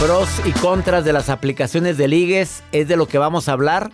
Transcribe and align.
Pros 0.00 0.28
y 0.44 0.52
contras 0.52 1.06
de 1.06 1.14
las 1.14 1.30
aplicaciones 1.30 1.96
de 1.96 2.06
ligues 2.06 2.62
es 2.70 2.86
de 2.86 2.98
lo 2.98 3.08
que 3.08 3.16
vamos 3.16 3.48
a 3.48 3.52
hablar. 3.52 3.90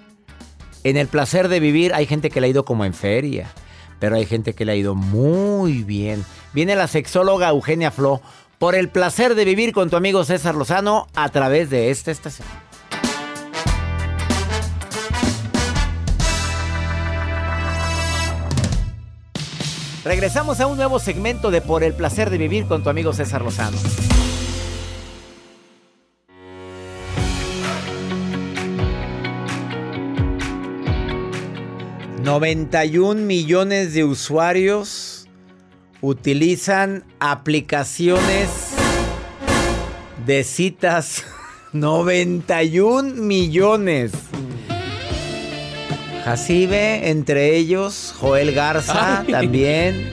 En 0.83 0.97
el 0.97 1.06
placer 1.06 1.47
de 1.47 1.61
vivir 1.61 1.95
hay 1.95 2.06
gente 2.06 2.28
que 2.28 2.41
le 2.41 2.48
ha 2.48 2.50
ido 2.50 2.64
como 2.64 2.84
en 2.84 2.92
feria, 2.92 3.48
pero 4.00 4.17
hay 4.17 4.27
gente 4.27 4.53
que 4.53 4.64
le 4.64 4.73
ha 4.73 4.77
ido 4.77 4.97
muy 4.97 5.84
bien. 5.84 6.25
Viene 6.53 6.75
la 6.75 6.89
sexóloga 6.89 7.50
Eugenia 7.50 7.92
Flo 7.92 8.20
por 8.58 8.75
el 8.75 8.89
placer 8.89 9.36
de 9.36 9.45
vivir 9.45 9.73
con 9.73 9.91
tu 9.91 9.97
amigo 9.97 10.25
César 10.25 10.56
Lozano 10.56 11.06
a 11.14 11.28
través 11.28 11.70
de 11.70 11.91
esta 11.91 12.11
estación. 12.11 12.48
Regresamos 20.05 20.58
a 20.58 20.67
un 20.67 20.77
nuevo 20.77 20.98
segmento 20.98 21.53
de 21.53 21.61
Por 21.61 21.84
el 21.84 21.95
placer 21.95 22.28
de 22.30 22.39
vivir 22.39 22.67
con 22.67 22.83
tu 22.83 22.91
amigo 22.91 23.12
César 23.12 23.42
Lozano. 23.42 23.78
...91 32.23 33.17
millones 33.17 33.95
de 33.95 34.05
usuarios... 34.05 35.27
...utilizan 36.01 37.05
aplicaciones... 37.19 38.75
...de 40.25 40.45
citas... 40.45 41.25
...91 41.73 43.15
millones... 43.15 44.13
Jacibe, 46.25 47.11
entre 47.11 47.57
ellos, 47.57 48.15
Joel 48.21 48.53
Garza 48.55 49.23
Ay. 49.23 49.27
también. 49.33 50.13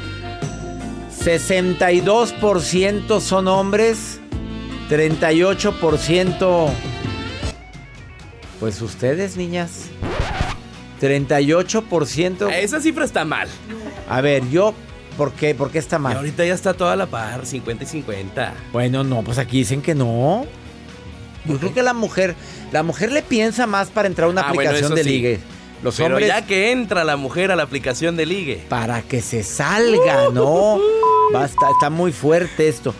62% 1.23 3.21
son 3.21 3.47
hombres, 3.47 4.19
38% 4.89 6.71
pues 8.59 8.81
ustedes, 8.81 9.37
niñas. 9.37 9.85
38%. 10.99 12.51
Esa 12.53 12.79
cifra 12.81 13.05
está 13.05 13.25
mal. 13.25 13.47
A 14.09 14.21
ver, 14.21 14.47
yo 14.49 14.73
¿por 15.17 15.31
qué? 15.33 15.53
¿Por 15.55 15.71
qué 15.71 15.79
está 15.79 15.97
Y 15.97 15.99
mal? 15.99 16.17
ahorita 16.17 16.45
ya 16.45 16.53
está 16.53 16.73
toda 16.73 16.95
la 16.95 17.05
par, 17.07 17.45
50 17.45 17.83
y 17.83 17.87
50. 17.87 18.53
Bueno, 18.71 19.03
no, 19.03 19.21
pues 19.23 19.37
aquí 19.37 19.59
dicen 19.59 19.81
que 19.81 19.95
no. 19.95 20.45
Yo 21.45 21.57
creo 21.57 21.73
que 21.73 21.83
la 21.83 21.93
mujer, 21.93 22.35
la 22.71 22.83
mujer 22.83 23.11
le 23.11 23.21
piensa 23.21 23.65
más 23.65 23.89
para 23.89 24.07
entrar 24.07 24.27
a 24.27 24.31
una 24.31 24.41
Ah, 24.41 24.49
aplicación 24.49 24.93
de 24.93 25.03
sí. 25.03 25.09
ligue. 25.09 25.39
Los 25.81 25.95
Pero 25.95 26.07
hombres 26.15 26.27
ya 26.27 26.45
que 26.45 26.71
entra 26.71 27.05
la 27.05 27.15
mujer 27.15 27.51
a 27.51 27.55
la 27.55 27.63
aplicación 27.63 28.17
de 28.17 28.25
ligue. 28.25 28.65
para 28.67 29.01
que 29.01 29.21
se 29.21 29.43
salga, 29.43 30.29
¿no? 30.33 30.77
Basta, 31.31 31.67
está 31.71 31.89
muy 31.89 32.11
fuerte 32.11 32.67
esto. 32.67 32.93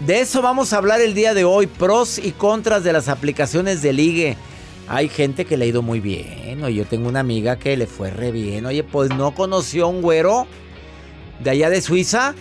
De 0.00 0.20
eso 0.20 0.42
vamos 0.42 0.72
a 0.72 0.78
hablar 0.78 1.00
el 1.00 1.14
día 1.14 1.32
de 1.34 1.44
hoy, 1.44 1.68
pros 1.68 2.18
y 2.18 2.32
contras 2.32 2.82
de 2.82 2.92
las 2.92 3.08
aplicaciones 3.08 3.80
de 3.82 3.92
ligue. 3.92 4.36
Hay 4.88 5.08
gente 5.08 5.44
que 5.44 5.56
le 5.56 5.64
ha 5.64 5.68
ido 5.68 5.82
muy 5.82 6.00
bien. 6.00 6.62
Oye, 6.62 6.76
yo 6.76 6.84
tengo 6.84 7.08
una 7.08 7.20
amiga 7.20 7.58
que 7.58 7.76
le 7.76 7.86
fue 7.86 8.10
re 8.10 8.30
bien. 8.32 8.66
Oye, 8.66 8.84
pues 8.84 9.10
no 9.10 9.34
conoció 9.34 9.86
a 9.86 9.88
un 9.88 10.02
güero 10.02 10.46
de 11.40 11.50
allá 11.50 11.70
de 11.70 11.80
Suiza. 11.80 12.34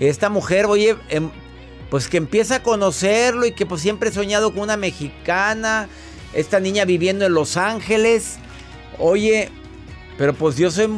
Esta 0.00 0.28
mujer, 0.28 0.66
oye, 0.66 0.96
em, 1.08 1.30
pues 1.90 2.08
que 2.08 2.16
empieza 2.16 2.56
a 2.56 2.62
conocerlo 2.62 3.46
y 3.46 3.52
que 3.52 3.66
pues 3.66 3.80
siempre 3.80 4.10
he 4.10 4.12
soñado 4.12 4.52
con 4.52 4.62
una 4.62 4.76
mexicana. 4.76 5.88
Esta 6.32 6.60
niña 6.60 6.84
viviendo 6.84 7.26
en 7.26 7.34
Los 7.34 7.56
Ángeles. 7.56 8.36
Oye, 8.98 9.50
pero 10.16 10.34
pues 10.34 10.56
yo 10.56 10.70
soy. 10.70 10.88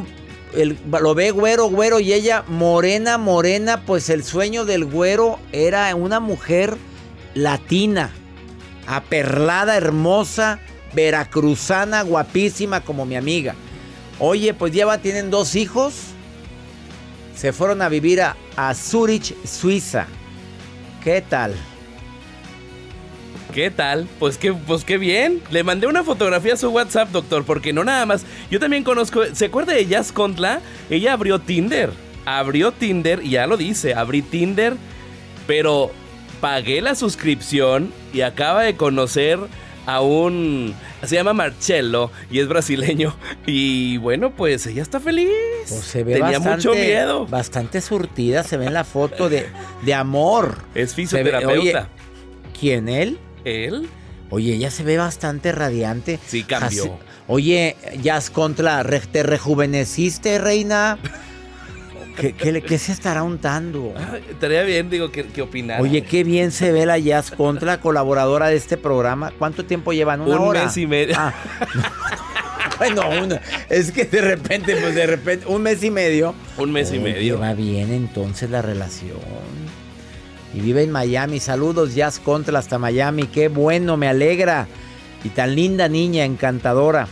lo 0.53 1.15
ve 1.15 1.31
güero, 1.31 1.69
güero 1.69 1.99
y 1.99 2.13
ella 2.13 2.43
morena, 2.47 3.17
morena. 3.17 3.83
Pues 3.85 4.09
el 4.09 4.23
sueño 4.23 4.65
del 4.65 4.85
güero 4.85 5.39
era 5.51 5.93
una 5.95 6.19
mujer 6.19 6.77
latina, 7.33 8.11
aperlada, 8.87 9.75
hermosa, 9.75 10.59
veracruzana, 10.93 12.01
guapísima 12.01 12.81
como 12.81 13.05
mi 13.05 13.15
amiga. 13.15 13.53
Oye, 14.19 14.53
pues 14.53 14.73
lleva, 14.73 14.97
tienen 14.97 15.29
dos 15.29 15.55
hijos. 15.55 15.93
Se 17.35 17.53
fueron 17.53 17.83
a 17.83 17.89
vivir 17.89 18.21
a, 18.21 18.35
a 18.55 18.73
Zurich, 18.73 19.35
Suiza. 19.45 20.07
¿Qué 21.03 21.21
tal? 21.21 21.53
¿Qué 23.53 23.69
tal? 23.69 24.07
Pues 24.19 24.37
qué, 24.37 24.53
pues 24.53 24.83
qué 24.83 24.97
bien. 24.97 25.41
Le 25.51 25.63
mandé 25.63 25.87
una 25.87 26.03
fotografía 26.03 26.53
a 26.53 26.57
su 26.57 26.69
WhatsApp, 26.69 27.09
doctor, 27.09 27.43
porque 27.43 27.73
no 27.73 27.83
nada 27.83 28.05
más. 28.05 28.25
Yo 28.49 28.59
también 28.59 28.83
conozco. 28.83 29.23
¿Se 29.33 29.45
acuerda 29.45 29.73
de 29.73 29.85
Jazz 29.85 30.11
Contla? 30.11 30.61
Ella 30.89 31.13
abrió 31.13 31.39
Tinder. 31.39 31.91
Abrió 32.25 32.71
Tinder 32.71 33.23
y 33.23 33.31
ya 33.31 33.47
lo 33.47 33.57
dice. 33.57 33.93
Abrí 33.93 34.21
Tinder, 34.21 34.75
pero 35.45 35.91
pagué 36.41 36.81
la 36.81 36.95
suscripción 36.95 37.91
y 38.17 38.21
acaba 38.21 38.63
de 38.63 38.75
conocer 38.75 39.39
a 39.85 40.01
un. 40.01 40.73
Se 41.03 41.15
llama 41.15 41.33
Marcello 41.33 42.11
y 42.31 42.39
es 42.39 42.47
brasileño. 42.47 43.15
Y 43.45 43.97
bueno, 43.97 44.31
pues 44.35 44.65
ella 44.67 44.81
está 44.81 44.99
feliz. 44.99 45.29
Pues 45.69 45.81
se 45.85 46.03
ve 46.03 46.13
Tenía 46.15 46.39
bastante, 46.39 46.67
mucho 46.67 46.71
miedo. 46.73 47.25
Bastante 47.27 47.79
surtida, 47.81 48.43
se 48.43 48.57
ve 48.57 48.65
en 48.65 48.73
la 48.73 48.83
foto 48.83 49.29
de, 49.29 49.45
de 49.83 49.93
amor. 49.93 50.57
Es 50.75 50.91
Se 50.91 50.95
ve- 50.97 51.03
fisioterapeuta. 51.07 51.53
oye, 51.61 51.75
¿Quién 52.59 52.89
él? 52.89 53.17
¿Él? 53.45 53.87
Oye, 54.29 54.55
ella 54.55 54.71
se 54.71 54.83
ve 54.83 54.97
bastante 54.97 55.51
radiante. 55.53 56.19
Sí, 56.25 56.43
cambió. 56.43 56.83
Así- 56.83 56.91
Oye, 57.29 57.75
Jazz 58.01 58.29
Contra, 58.29 58.83
¿te 59.11 59.21
rejuveneciste, 59.23 60.39
reina? 60.39 60.97
¿Qué, 62.19 62.33
qué, 62.33 62.77
se 62.77 62.91
estará 62.91 63.23
untando? 63.23 63.93
Estaría 64.29 64.63
bien, 64.63 64.89
digo, 64.89 65.11
que, 65.11 65.25
que 65.27 65.41
opinar. 65.41 65.81
Oye, 65.81 66.01
qué 66.03 66.23
bien 66.23 66.51
se 66.51 66.71
ve 66.71 66.85
la 66.85 66.97
Jazz 66.97 67.31
Contra, 67.31 67.79
colaboradora 67.79 68.47
de 68.47 68.55
este 68.55 68.75
programa. 68.77 69.31
¿Cuánto 69.37 69.65
tiempo 69.65 69.93
llevan? 69.93 70.21
¿Una 70.21 70.35
Un 70.37 70.47
hora? 70.47 70.63
mes 70.65 70.77
y 70.77 70.87
medio. 70.87 71.15
Ah, 71.17 71.33
bueno, 72.77 73.03
una- 73.09 73.41
es 73.69 73.91
que 73.91 74.05
de 74.05 74.21
repente, 74.21 74.75
pues 74.75 74.95
de 74.95 75.05
repente, 75.05 75.45
un 75.47 75.61
mes 75.61 75.83
y 75.83 75.91
medio. 75.91 76.33
Un 76.57 76.71
mes 76.71 76.91
y 76.91 76.99
medio. 76.99 77.39
Va 77.39 77.53
bien 77.53 77.91
entonces 77.93 78.49
la 78.49 78.61
relación. 78.61 79.17
Y 80.53 80.59
vive 80.61 80.83
en 80.83 80.91
Miami. 80.91 81.39
Saludos, 81.39 81.93
Jazz 81.93 82.19
Contra 82.19 82.57
hasta 82.59 82.79
Miami. 82.79 83.23
Qué 83.27 83.47
bueno, 83.47 83.95
me 83.97 84.07
alegra. 84.07 84.67
Y 85.23 85.29
tan 85.29 85.55
linda 85.55 85.87
niña, 85.87 86.25
encantadora. 86.25 87.07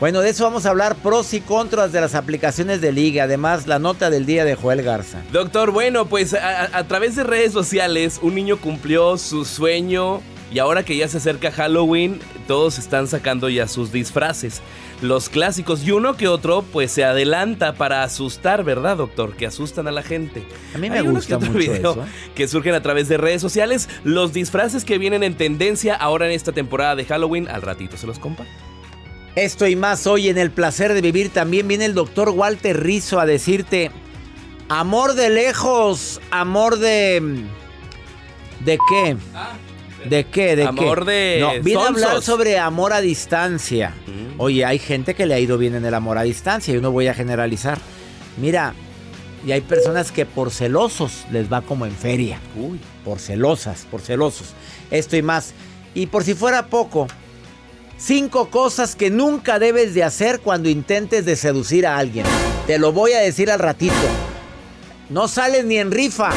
Bueno, 0.00 0.22
de 0.22 0.30
eso 0.30 0.44
vamos 0.44 0.64
a 0.64 0.70
hablar 0.70 0.96
pros 0.96 1.34
y 1.34 1.42
contras 1.42 1.92
de 1.92 2.00
las 2.00 2.14
aplicaciones 2.14 2.80
de 2.80 2.90
liga. 2.90 3.24
Además, 3.24 3.66
la 3.66 3.78
nota 3.78 4.08
del 4.08 4.24
día 4.24 4.46
de 4.46 4.54
Joel 4.54 4.80
Garza. 4.80 5.20
Doctor, 5.30 5.72
bueno, 5.72 6.06
pues 6.06 6.32
a, 6.32 6.74
a, 6.74 6.88
través 6.88 7.16
de 7.16 7.22
redes 7.22 7.52
sociales 7.52 8.18
un 8.22 8.34
niño 8.34 8.56
cumplió 8.56 9.18
su 9.18 9.44
sueño 9.44 10.22
y 10.50 10.58
ahora 10.58 10.84
que 10.84 10.96
ya 10.96 11.06
se 11.06 11.18
acerca 11.18 11.52
Halloween, 11.52 12.18
todos 12.48 12.78
están 12.78 13.08
sacando 13.08 13.50
ya 13.50 13.68
sus 13.68 13.92
disfraces. 13.92 14.62
Los 15.02 15.28
clásicos 15.28 15.84
y 15.84 15.90
uno 15.90 16.16
que 16.16 16.28
otro 16.28 16.62
pues 16.62 16.90
se 16.90 17.04
adelanta 17.04 17.74
para 17.74 18.02
asustar, 18.02 18.64
¿verdad, 18.64 18.96
doctor? 18.96 19.36
Que 19.36 19.44
asustan 19.44 19.86
a 19.86 19.92
la 19.92 20.02
gente. 20.02 20.44
A 20.74 20.78
mí 20.78 20.88
me 20.88 21.02
gusta 21.02 21.38
mucho 21.38 21.52
video 21.52 21.92
eso. 21.92 22.04
que 22.34 22.48
surgen 22.48 22.72
a 22.72 22.80
través 22.80 23.06
de 23.08 23.18
redes 23.18 23.42
sociales, 23.42 23.86
los 24.02 24.32
disfraces 24.32 24.86
que 24.86 24.96
vienen 24.96 25.22
en 25.22 25.34
tendencia 25.34 25.94
ahora 25.94 26.24
en 26.24 26.32
esta 26.32 26.52
temporada 26.52 26.96
de 26.96 27.04
Halloween, 27.04 27.48
al 27.48 27.60
ratito 27.60 27.98
se 27.98 28.06
los 28.06 28.18
comparto. 28.18 28.69
Esto 29.36 29.66
y 29.66 29.76
más 29.76 30.06
hoy 30.06 30.28
en 30.28 30.38
el 30.38 30.50
placer 30.50 30.92
de 30.92 31.00
vivir. 31.00 31.30
También 31.30 31.68
viene 31.68 31.84
el 31.84 31.94
doctor 31.94 32.30
Walter 32.30 32.82
Rizzo 32.82 33.20
a 33.20 33.26
decirte, 33.26 33.90
amor 34.68 35.14
de 35.14 35.30
lejos, 35.30 36.20
amor 36.30 36.78
de... 36.78 37.46
¿De 38.64 38.78
qué? 38.88 39.16
¿De 40.08 40.24
qué? 40.24 40.56
¿De 40.56 40.64
amor 40.64 41.04
de... 41.04 41.38
No, 41.40 41.62
viene 41.62 41.82
a 41.82 41.88
hablar 41.88 42.22
sobre 42.22 42.58
amor 42.58 42.92
a 42.92 43.00
distancia. 43.00 43.94
Mm. 44.06 44.40
Oye, 44.40 44.64
hay 44.64 44.78
gente 44.78 45.14
que 45.14 45.26
le 45.26 45.34
ha 45.34 45.38
ido 45.38 45.58
bien 45.58 45.74
en 45.74 45.84
el 45.84 45.94
amor 45.94 46.18
a 46.18 46.22
distancia. 46.22 46.74
Yo 46.74 46.80
no 46.80 46.90
voy 46.90 47.06
a 47.06 47.14
generalizar. 47.14 47.78
Mira, 48.36 48.74
y 49.46 49.52
hay 49.52 49.60
personas 49.62 50.12
que 50.12 50.26
por 50.26 50.50
celosos 50.50 51.24
les 51.30 51.50
va 51.50 51.62
como 51.62 51.86
en 51.86 51.92
feria. 51.92 52.38
Uy. 52.56 52.80
Por 53.04 53.18
celosas, 53.18 53.86
por 53.90 54.00
celosos. 54.00 54.48
Esto 54.90 55.16
y 55.16 55.22
más. 55.22 55.54
Y 55.94 56.06
por 56.06 56.24
si 56.24 56.34
fuera 56.34 56.66
poco, 56.66 57.06
Cinco 58.00 58.48
cosas 58.48 58.96
que 58.96 59.10
nunca 59.10 59.58
debes 59.58 59.92
de 59.92 60.02
hacer 60.02 60.40
cuando 60.40 60.70
intentes 60.70 61.26
de 61.26 61.36
seducir 61.36 61.86
a 61.86 61.98
alguien. 61.98 62.24
Te 62.66 62.78
lo 62.78 62.92
voy 62.92 63.12
a 63.12 63.18
decir 63.18 63.50
al 63.50 63.58
ratito. 63.58 63.94
No 65.10 65.28
sales 65.28 65.66
ni 65.66 65.76
en 65.76 65.90
rifa. 65.90 66.30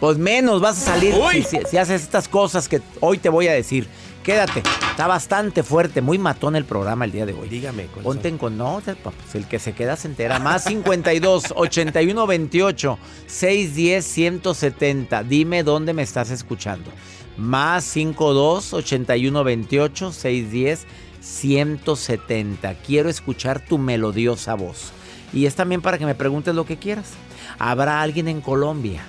Pues 0.00 0.18
menos 0.18 0.60
vas 0.60 0.76
a 0.82 0.92
salir 0.92 1.14
si, 1.48 1.78
haces 1.78 2.02
estas 2.02 2.28
cosas 2.28 2.68
que 2.68 2.82
hoy 3.00 3.16
te 3.16 3.30
voy 3.30 3.48
a 3.48 3.54
decir. 3.54 3.88
Quédate. 4.22 4.62
Está 4.90 5.06
bastante 5.06 5.62
fuerte, 5.62 6.02
muy 6.02 6.18
matón 6.18 6.56
el 6.56 6.66
programa 6.66 7.06
el 7.06 7.12
día 7.12 7.24
de 7.24 7.32
hoy. 7.32 7.48
Dígame. 7.48 7.84
Ponte 8.02 8.28
en 8.28 8.36
con. 8.36 8.58
No, 8.58 8.82
pues 8.84 9.34
el 9.34 9.46
que 9.46 9.58
se 9.58 9.72
queda 9.72 9.96
se 9.96 10.08
entera. 10.08 10.38
Más 10.40 10.64
52 10.64 11.54
81 11.56 12.26
28 12.26 12.98
610 13.26 14.04
170. 14.04 15.22
Dime 15.22 15.62
dónde 15.62 15.94
me 15.94 16.02
estás 16.02 16.30
escuchando 16.30 16.90
más 17.36 17.84
52 17.84 18.72
81 18.74 19.44
28 19.44 20.12
610 20.12 20.86
170. 21.20 22.74
Quiero 22.74 23.08
escuchar 23.08 23.64
tu 23.64 23.78
melodiosa 23.78 24.54
voz. 24.54 24.92
Y 25.32 25.46
es 25.46 25.54
también 25.54 25.82
para 25.82 25.98
que 25.98 26.06
me 26.06 26.14
preguntes 26.14 26.54
lo 26.54 26.64
que 26.64 26.76
quieras. 26.76 27.12
¿Habrá 27.58 28.00
alguien 28.00 28.28
en 28.28 28.40
Colombia? 28.40 29.02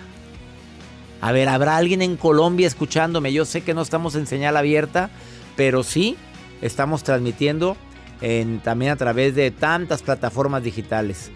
A 1.22 1.32
ver, 1.32 1.50
¿habrá 1.50 1.78
alguien 1.78 2.02
en 2.02 2.18
Colombia 2.18 2.68
escuchándome? 2.68 3.34
Yo 3.34 3.46
sé 3.46 3.62
que 3.62 3.74
no 3.74 3.82
estamos 3.82 4.16
en 4.16 4.28
señal 4.28 4.58
abierta, 4.58 5.10
pero 5.56 5.84
sí 5.84 6.16
estamos 6.62 7.04
transmitiendo 7.04 7.78
en, 8.22 8.60
también 8.60 8.92
a 8.92 8.96
través 8.96 9.36
de 9.36 9.52
tantas 9.52 10.02
plataformas 10.02 10.64
digitales. 10.64 11.32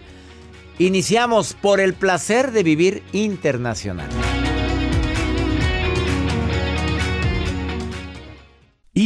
Iniciamos 0.78 1.54
por 1.54 1.80
el 1.80 1.94
placer 1.94 2.52
de 2.52 2.62
vivir 2.62 3.02
internacional. 3.12 4.08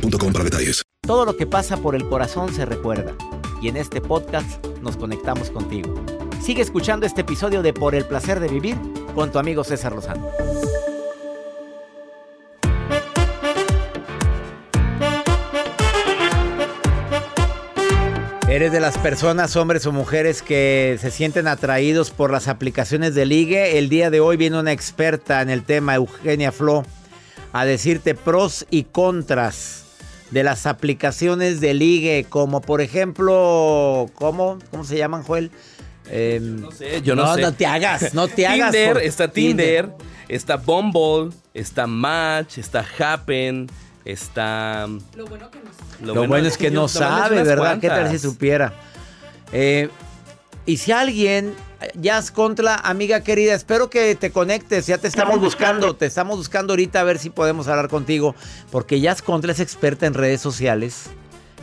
para 0.00 0.44
detalles. 0.44 0.82
Todo 1.06 1.24
lo 1.24 1.36
que 1.36 1.46
pasa 1.46 1.76
por 1.76 1.94
el 1.94 2.08
corazón 2.08 2.52
se 2.54 2.64
recuerda. 2.66 3.14
Y 3.62 3.68
en 3.68 3.76
este 3.76 4.00
podcast 4.00 4.64
nos 4.82 4.96
conectamos 4.96 5.50
contigo. 5.50 5.94
Sigue 6.42 6.62
escuchando 6.62 7.06
este 7.06 7.22
episodio 7.22 7.62
de 7.62 7.72
Por 7.72 7.94
el 7.94 8.04
placer 8.04 8.40
de 8.40 8.48
vivir 8.48 8.76
con 9.14 9.32
tu 9.32 9.38
amigo 9.38 9.64
César 9.64 9.94
Lozano. 9.94 10.28
¿Eres 18.48 18.72
de 18.72 18.80
las 18.80 18.96
personas, 18.98 19.56
hombres 19.56 19.86
o 19.86 19.92
mujeres, 19.92 20.40
que 20.40 20.96
se 21.00 21.10
sienten 21.10 21.46
atraídos 21.46 22.10
por 22.10 22.30
las 22.30 22.48
aplicaciones 22.48 23.14
de 23.14 23.26
ligue? 23.26 23.78
El 23.78 23.88
día 23.88 24.10
de 24.10 24.20
hoy 24.20 24.36
viene 24.36 24.58
una 24.58 24.72
experta 24.72 25.42
en 25.42 25.50
el 25.50 25.62
tema, 25.62 25.94
Eugenia 25.94 26.52
Flo 26.52 26.84
a 27.56 27.64
decirte 27.64 28.14
pros 28.14 28.66
y 28.70 28.84
contras 28.84 29.85
de 30.30 30.42
las 30.42 30.66
aplicaciones 30.66 31.60
de 31.60 31.74
ligue, 31.74 32.26
como 32.28 32.60
por 32.60 32.80
ejemplo, 32.80 34.10
¿cómo, 34.14 34.58
cómo 34.70 34.84
se 34.84 34.96
llaman, 34.96 35.22
Joel? 35.22 35.50
Em, 36.10 36.60
no 36.60 36.70
sé, 36.70 37.02
yo 37.02 37.14
no, 37.14 37.34
sé. 37.34 37.42
No 37.42 37.52
te 37.52 37.66
hagas, 37.66 38.14
no 38.14 38.28
te 38.28 38.46
hagas. 38.46 38.72
Tinder, 38.72 38.98
está 38.98 39.28
Tinder, 39.28 39.90
está 40.28 40.56
Bumble, 40.56 41.36
está 41.54 41.86
Match, 41.86 42.58
está 42.58 42.84
Happen, 42.98 43.68
está... 44.04 44.86
Lo 45.16 45.26
bueno 45.26 45.50
que 45.50 45.58
no 45.58 45.70
sabe. 45.72 46.06
Lo, 46.06 46.26
bueno, 46.26 46.46
es 46.46 46.58
que, 46.58 46.70
no 46.70 46.88
sabe, 46.88 47.42
¿verdad? 47.42 47.80
¿Qué 47.80 47.88
tal 47.88 48.10
si 48.10 48.18
supiera? 48.18 48.72
Eh, 49.52 49.88
y 50.64 50.76
si 50.76 50.92
alguien 50.92 51.54
Jazz 51.94 52.30
Contra, 52.30 52.76
amiga 52.76 53.20
querida, 53.22 53.54
espero 53.54 53.90
que 53.90 54.14
te 54.14 54.30
conectes, 54.30 54.86
ya 54.86 54.98
te 54.98 55.08
estamos 55.08 55.40
buscando, 55.40 55.94
te 55.94 56.06
estamos 56.06 56.38
buscando 56.38 56.72
ahorita 56.72 57.00
a 57.00 57.04
ver 57.04 57.18
si 57.18 57.30
podemos 57.30 57.68
hablar 57.68 57.88
contigo, 57.88 58.34
porque 58.70 59.00
Jazz 59.00 59.22
Contra 59.22 59.52
es 59.52 59.60
experta 59.60 60.06
en 60.06 60.14
redes 60.14 60.40
sociales, 60.40 61.10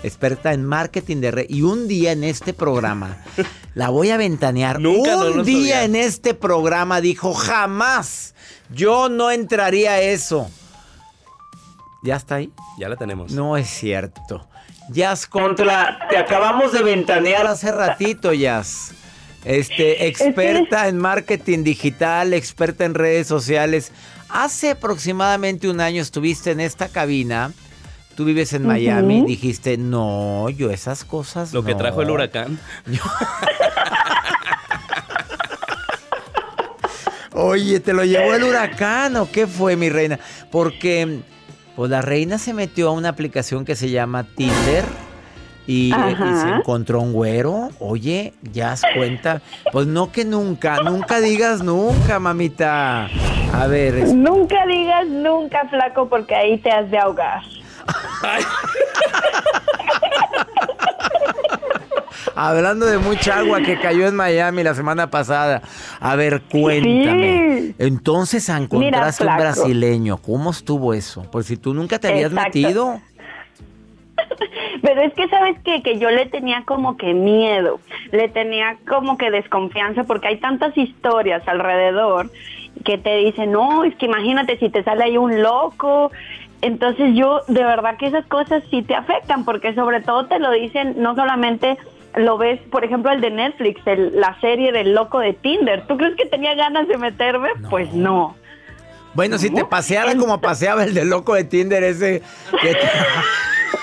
experta 0.04 0.54
en 0.54 0.66
marketing 0.66 1.18
de 1.18 1.32
red, 1.32 1.46
y 1.50 1.64
un 1.64 1.88
día 1.88 2.12
en 2.12 2.24
este 2.24 2.54
programa, 2.54 3.18
la 3.74 3.90
voy 3.90 4.12
a 4.12 4.18
ventanear, 4.18 4.78
un 4.78 5.44
día 5.44 5.84
en 5.84 5.96
este 5.96 6.34
programa 6.34 7.02
dijo, 7.02 7.34
jamás, 7.34 8.36
yo 8.70 9.10
no 9.10 9.32
entraría 9.32 9.94
a 9.94 10.02
eso. 10.02 10.50
¿Ya 12.04 12.18
está 12.18 12.36
ahí? 12.36 12.52
Ya 12.78 12.90
la 12.90 12.98
tenemos. 12.98 13.32
No 13.32 13.56
es 13.56 13.68
cierto. 13.68 14.46
Jazz 14.90 15.26
Contra, 15.26 16.08
te 16.10 16.18
acabamos 16.18 16.74
de 16.74 16.84
ventanear 16.84 17.48
hace 17.48 17.72
ratito, 17.72 18.34
Jazz. 18.34 18.94
Este, 19.46 20.08
experta 20.08 20.88
en 20.88 20.98
marketing 20.98 21.64
digital, 21.64 22.34
experta 22.34 22.86
en 22.86 22.94
redes 22.94 23.28
sociales. 23.28 23.92
Hace 24.30 24.72
aproximadamente 24.72 25.70
un 25.70 25.82
año 25.82 26.02
estuviste 26.02 26.52
en 26.52 26.60
esta 26.60 26.88
cabina. 26.88 27.52
Tú 28.16 28.26
vives 28.26 28.54
en 28.54 28.66
Miami. 28.66 29.24
Dijiste, 29.26 29.78
no, 29.78 30.50
yo 30.50 30.70
esas 30.72 31.04
cosas. 31.04 31.54
Lo 31.54 31.64
que 31.64 31.76
trajo 31.76 32.02
el 32.02 32.10
huracán. 32.12 32.60
Oye, 37.36 37.80
¿te 37.80 37.94
lo 37.94 38.06
llevó 38.06 38.36
el 38.36 38.44
huracán 38.44 39.16
o 39.16 39.32
qué 39.32 39.48
fue, 39.48 39.76
mi 39.76 39.90
reina? 39.90 40.20
Porque, 40.52 41.22
pues 41.76 41.90
la 41.90 42.04
reina 42.04 42.38
se 42.38 42.54
metió 42.54 42.90
a 42.90 42.92
una 42.92 43.10
aplicación 43.10 43.66
que 43.66 43.76
se 43.76 43.90
llama 43.90 44.24
Tinder 44.24 44.86
y, 45.68 45.92
se 45.92 46.50
encontró 46.50 47.02
un 47.02 47.14
güero. 47.14 47.70
Oye, 47.80 48.34
ya 48.52 48.74
has 48.74 48.82
cuenta. 48.96 49.42
Pues 49.72 49.88
no 49.88 50.12
que 50.12 50.26
nunca, 50.26 50.82
nunca 50.84 51.20
digas 51.20 51.64
nunca, 51.64 52.20
mamita. 52.20 53.10
A 53.54 53.68
ver. 53.68 54.08
Nunca 54.10 54.66
digas 54.68 55.08
nunca, 55.08 55.68
flaco, 55.70 56.10
porque 56.10 56.36
ahí 56.36 56.58
te 56.58 56.72
has 56.72 56.90
de 56.90 56.98
ahogar. 56.98 57.42
Hablando 62.36 62.86
de 62.86 62.98
mucha 62.98 63.38
agua 63.38 63.62
que 63.62 63.80
cayó 63.80 64.08
en 64.08 64.16
Miami 64.16 64.64
la 64.64 64.74
semana 64.74 65.10
pasada. 65.10 65.62
A 66.00 66.16
ver, 66.16 66.42
cuéntame. 66.42 67.60
Sí. 67.60 67.76
Entonces 67.78 68.50
encontraste 68.50 69.26
un 69.26 69.38
brasileño. 69.38 70.18
¿Cómo 70.18 70.52
estuvo 70.52 70.94
eso? 70.94 71.22
Por 71.24 71.44
si 71.44 71.58
tú 71.58 71.74
nunca 71.74 72.00
te 72.00 72.08
habías 72.08 72.32
Exacto. 72.32 72.60
metido. 72.60 73.02
Pero 74.84 75.02
es 75.02 75.14
que, 75.14 75.28
¿sabes 75.30 75.56
qué? 75.64 75.82
Que 75.82 75.98
yo 75.98 76.12
le 76.12 76.26
tenía 76.26 76.64
como 76.66 76.98
que 76.98 77.14
miedo, 77.14 77.80
le 78.12 78.28
tenía 78.28 78.76
como 78.88 79.18
que 79.18 79.32
desconfianza 79.32 80.04
porque 80.04 80.28
hay 80.28 80.38
tantas 80.38 80.78
historias 80.78 81.42
alrededor 81.48 82.30
que 82.84 82.98
te 82.98 83.16
dicen, 83.18 83.54
no, 83.54 83.86
es 83.86 83.96
que 83.96 84.08
imagínate 84.08 84.58
si 84.60 84.70
te 84.70 84.84
sale 84.84 85.06
ahí 85.06 85.18
un 85.18 85.42
loco. 85.42 86.12
Entonces 86.62 87.16
yo, 87.16 87.42
de 87.48 87.64
verdad 87.64 87.96
que 87.98 88.08
esas 88.08 88.26
cosas 88.26 88.62
sí 88.70 88.82
te 88.84 88.94
afectan 88.94 89.46
porque 89.46 89.74
sobre 89.74 90.02
todo 90.02 90.26
te 90.28 90.38
lo 90.40 90.52
dicen, 90.52 90.96
no 90.98 91.16
solamente 91.16 91.78
lo 92.16 92.38
ves, 92.38 92.60
por 92.70 92.84
ejemplo, 92.84 93.10
el 93.12 93.22
de 93.22 93.32
Netflix, 93.32 93.82
el- 93.88 94.20
la 94.20 94.38
serie 94.42 94.74
del 94.74 94.94
loco 94.94 95.20
de 95.20 95.32
Tinder. 95.34 95.88
¿Tú 95.88 95.96
crees 95.98 96.16
que 96.18 96.26
tenía 96.26 96.56
ganas 96.56 96.90
de 96.90 96.98
meterme? 96.98 97.50
Pues 97.70 97.94
no. 97.94 98.36
Bueno, 99.14 99.38
si 99.38 99.50
te 99.50 99.64
paseara 99.64 100.16
como 100.18 100.42
paseaba 100.42 100.84
el 100.84 100.94
de 100.94 101.06
loco 101.06 101.36
de 101.36 101.46
Tinder 101.46 101.84
ese. 101.84 102.22
que 102.62 102.74
te- 102.74 102.80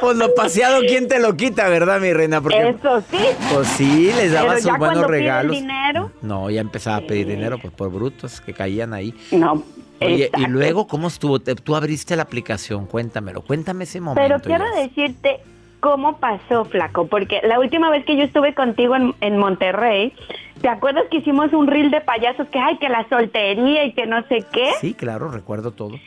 pues 0.00 0.16
lo 0.16 0.34
paseado, 0.34 0.80
¿quién 0.80 1.08
te 1.08 1.18
lo 1.20 1.36
quita, 1.36 1.68
verdad, 1.68 2.00
mi 2.00 2.12
reina? 2.12 2.40
Porque 2.40 2.68
Eso 2.68 3.02
sí. 3.10 3.18
pues 3.52 3.68
sí, 3.68 4.12
les 4.16 4.32
daba 4.32 4.48
Pero 4.50 4.60
sus 4.62 4.70
ya 4.72 4.78
buenos 4.78 5.06
regalos. 5.06 5.52
dinero, 5.56 6.10
No, 6.22 6.50
ya 6.50 6.60
empezaba 6.60 6.96
a 6.96 7.00
pedir 7.02 7.26
dinero 7.26 7.58
pues 7.60 7.72
por 7.74 7.90
brutos 7.90 8.40
que 8.40 8.52
caían 8.52 8.92
ahí. 8.94 9.14
no. 9.32 9.62
Oye, 9.98 10.30
y 10.36 10.46
luego, 10.46 10.86
¿cómo 10.86 11.08
estuvo? 11.08 11.38
Tú 11.38 11.74
abriste 11.74 12.16
la 12.16 12.22
aplicación, 12.24 12.84
cuéntamelo, 12.84 13.40
cuéntame 13.40 13.84
ese 13.84 13.98
momento. 14.02 14.22
Pero 14.28 14.40
quiero 14.42 14.64
decirte 14.76 15.38
cómo 15.80 16.18
pasó, 16.18 16.66
flaco, 16.66 17.06
porque 17.06 17.40
la 17.42 17.58
última 17.58 17.88
vez 17.88 18.04
que 18.04 18.14
yo 18.14 18.24
estuve 18.24 18.52
contigo 18.54 18.94
en, 18.94 19.14
en 19.22 19.38
Monterrey, 19.38 20.12
¿te 20.60 20.68
acuerdas 20.68 21.04
que 21.10 21.18
hicimos 21.18 21.50
un 21.54 21.66
reel 21.66 21.90
de 21.90 22.02
payasos 22.02 22.46
que, 22.48 22.58
ay, 22.58 22.76
que 22.76 22.90
la 22.90 23.08
soltería 23.08 23.84
y 23.84 23.92
que 23.94 24.04
no 24.06 24.20
sé 24.28 24.44
qué? 24.52 24.72
Sí, 24.82 24.92
claro, 24.92 25.30
recuerdo 25.30 25.70
todo. 25.70 25.98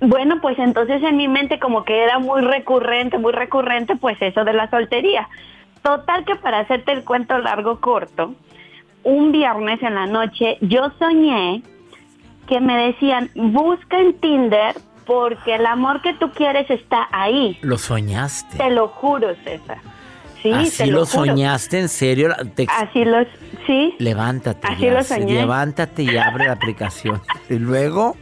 Bueno, 0.00 0.40
pues 0.40 0.58
entonces 0.58 1.02
en 1.02 1.16
mi 1.16 1.28
mente 1.28 1.58
como 1.58 1.84
que 1.84 2.02
era 2.02 2.18
muy 2.18 2.40
recurrente, 2.40 3.18
muy 3.18 3.32
recurrente, 3.32 3.96
pues 3.96 4.16
eso 4.20 4.44
de 4.44 4.52
la 4.52 4.70
soltería. 4.70 5.28
Total 5.82 6.24
que 6.24 6.36
para 6.36 6.60
hacerte 6.60 6.92
el 6.92 7.04
cuento 7.04 7.38
largo 7.38 7.80
corto, 7.80 8.34
un 9.02 9.32
viernes 9.32 9.82
en 9.82 9.94
la 9.94 10.06
noche 10.06 10.58
yo 10.60 10.90
soñé 10.98 11.62
que 12.46 12.60
me 12.60 12.76
decían, 12.76 13.30
busca 13.34 13.98
en 13.98 14.14
Tinder 14.20 14.74
porque 15.06 15.54
el 15.54 15.66
amor 15.66 16.02
que 16.02 16.14
tú 16.14 16.30
quieres 16.30 16.70
está 16.70 17.08
ahí. 17.10 17.58
Lo 17.62 17.78
soñaste. 17.78 18.58
Te 18.58 18.70
lo 18.70 18.88
juro, 18.88 19.34
César. 19.44 19.78
Sí, 20.42 20.52
Así 20.52 20.84
te 20.84 20.86
lo, 20.86 21.04
soñaste, 21.04 21.80
en 21.80 21.88
serio. 21.88 22.30
Te- 22.54 22.66
Así 22.70 23.04
los, 23.04 23.26
sí. 23.66 23.94
Levántate. 23.98 24.66
Así 24.66 24.82
ya, 24.82 24.92
lo 24.94 25.02
sí, 25.02 25.14
soñé. 25.14 25.34
Levántate 25.34 26.02
y 26.04 26.16
abre 26.16 26.46
la 26.46 26.52
aplicación. 26.52 27.20
y 27.50 27.54
luego. 27.54 28.16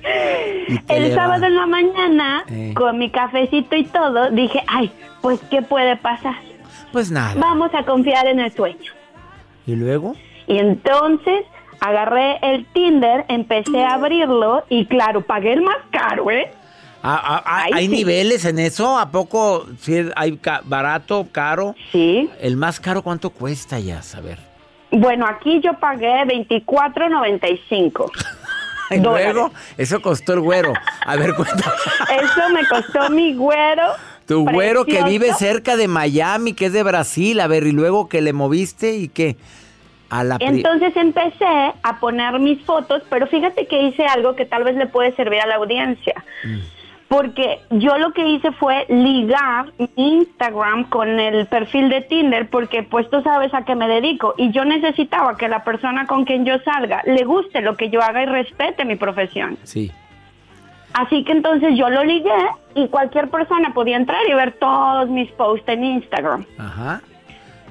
y 0.68 0.80
El 0.88 1.14
sábado 1.14 1.44
en 1.46 1.54
la 1.56 1.66
mañana, 1.66 2.44
Eh. 2.48 2.72
con 2.74 2.98
mi 2.98 3.10
cafecito 3.10 3.76
y 3.76 3.84
todo, 3.84 4.30
dije, 4.30 4.62
ay, 4.66 4.90
pues, 5.20 5.40
¿qué 5.50 5.62
puede 5.62 5.96
pasar? 5.96 6.36
Pues 6.92 7.10
nada. 7.10 7.34
Vamos 7.36 7.70
a 7.74 7.84
confiar 7.84 8.26
en 8.26 8.40
el 8.40 8.50
sueño. 8.52 8.92
Y 9.66 9.74
luego. 9.76 10.14
Y 10.46 10.58
entonces 10.58 11.44
agarré 11.80 12.38
el 12.42 12.64
Tinder, 12.72 13.26
empecé 13.28 13.84
a 13.84 13.94
abrirlo 13.94 14.64
y 14.70 14.86
claro, 14.86 15.20
pagué 15.20 15.52
el 15.52 15.60
más 15.62 15.76
caro, 15.90 16.30
¿eh? 16.30 16.50
Ah, 17.02 17.20
ah, 17.22 17.42
ah, 17.44 17.62
Ay, 17.64 17.70
¿Hay 17.74 17.86
sí. 17.86 17.92
niveles 17.92 18.44
en 18.44 18.58
eso? 18.58 18.98
¿A 18.98 19.10
poco 19.10 19.66
sí 19.80 20.08
hay 20.16 20.36
ca- 20.38 20.62
barato, 20.64 21.28
caro? 21.30 21.74
Sí. 21.92 22.28
¿El 22.40 22.56
más 22.56 22.80
caro 22.80 23.02
cuánto 23.02 23.30
cuesta 23.30 23.78
ya? 23.78 24.02
saber? 24.02 24.38
Bueno, 24.90 25.26
aquí 25.28 25.60
yo 25.60 25.74
pagué 25.74 26.24
24.95. 26.24 28.10
Y 28.88 28.98
luego, 29.00 29.50
eso 29.76 30.00
costó 30.00 30.34
el 30.34 30.40
güero. 30.40 30.72
A 31.04 31.16
ver, 31.16 31.34
cuéntame. 31.36 31.74
Eso 32.22 32.48
me 32.50 32.64
costó 32.68 33.10
mi 33.10 33.34
güero. 33.34 33.82
Tu 34.26 34.48
güero 34.48 34.84
que 34.84 35.02
vive 35.02 35.32
cerca 35.34 35.76
de 35.76 35.88
Miami, 35.88 36.52
que 36.52 36.66
es 36.66 36.72
de 36.72 36.84
Brasil. 36.84 37.40
A 37.40 37.48
ver, 37.48 37.66
y 37.66 37.72
luego 37.72 38.08
que 38.08 38.20
le 38.22 38.32
moviste 38.32 38.94
y 38.96 39.08
que. 39.08 39.36
A 40.08 40.22
la 40.22 40.36
Entonces 40.38 40.96
empecé 40.96 41.72
a 41.82 41.98
poner 41.98 42.38
mis 42.38 42.62
fotos, 42.64 43.02
pero 43.10 43.26
fíjate 43.26 43.66
que 43.66 43.82
hice 43.88 44.06
algo 44.06 44.36
que 44.36 44.44
tal 44.46 44.62
vez 44.62 44.76
le 44.76 44.86
puede 44.86 45.12
servir 45.16 45.40
a 45.40 45.46
la 45.48 45.56
audiencia. 45.56 46.14
Mm. 46.44 46.58
Porque 47.08 47.60
yo 47.70 47.98
lo 47.98 48.12
que 48.12 48.26
hice 48.26 48.50
fue 48.52 48.84
ligar 48.88 49.66
Instagram 49.94 50.84
con 50.88 51.20
el 51.20 51.46
perfil 51.46 51.88
de 51.88 52.00
Tinder, 52.00 52.48
porque 52.50 52.82
pues 52.82 53.08
tú 53.10 53.22
sabes 53.22 53.54
a 53.54 53.64
qué 53.64 53.76
me 53.76 53.86
dedico. 53.86 54.34
Y 54.36 54.50
yo 54.50 54.64
necesitaba 54.64 55.36
que 55.36 55.48
la 55.48 55.62
persona 55.62 56.06
con 56.08 56.24
quien 56.24 56.44
yo 56.44 56.58
salga 56.64 57.02
le 57.06 57.24
guste 57.24 57.60
lo 57.60 57.76
que 57.76 57.90
yo 57.90 58.02
haga 58.02 58.22
y 58.24 58.26
respete 58.26 58.84
mi 58.84 58.96
profesión. 58.96 59.56
Sí. 59.62 59.92
Así 60.94 61.22
que 61.24 61.32
entonces 61.32 61.76
yo 61.76 61.90
lo 61.90 62.02
ligué 62.02 62.30
y 62.74 62.88
cualquier 62.88 63.28
persona 63.28 63.72
podía 63.72 63.96
entrar 63.96 64.20
y 64.28 64.34
ver 64.34 64.52
todos 64.58 65.08
mis 65.08 65.30
posts 65.32 65.68
en 65.68 65.84
Instagram. 65.84 66.44
Ajá. 66.58 67.02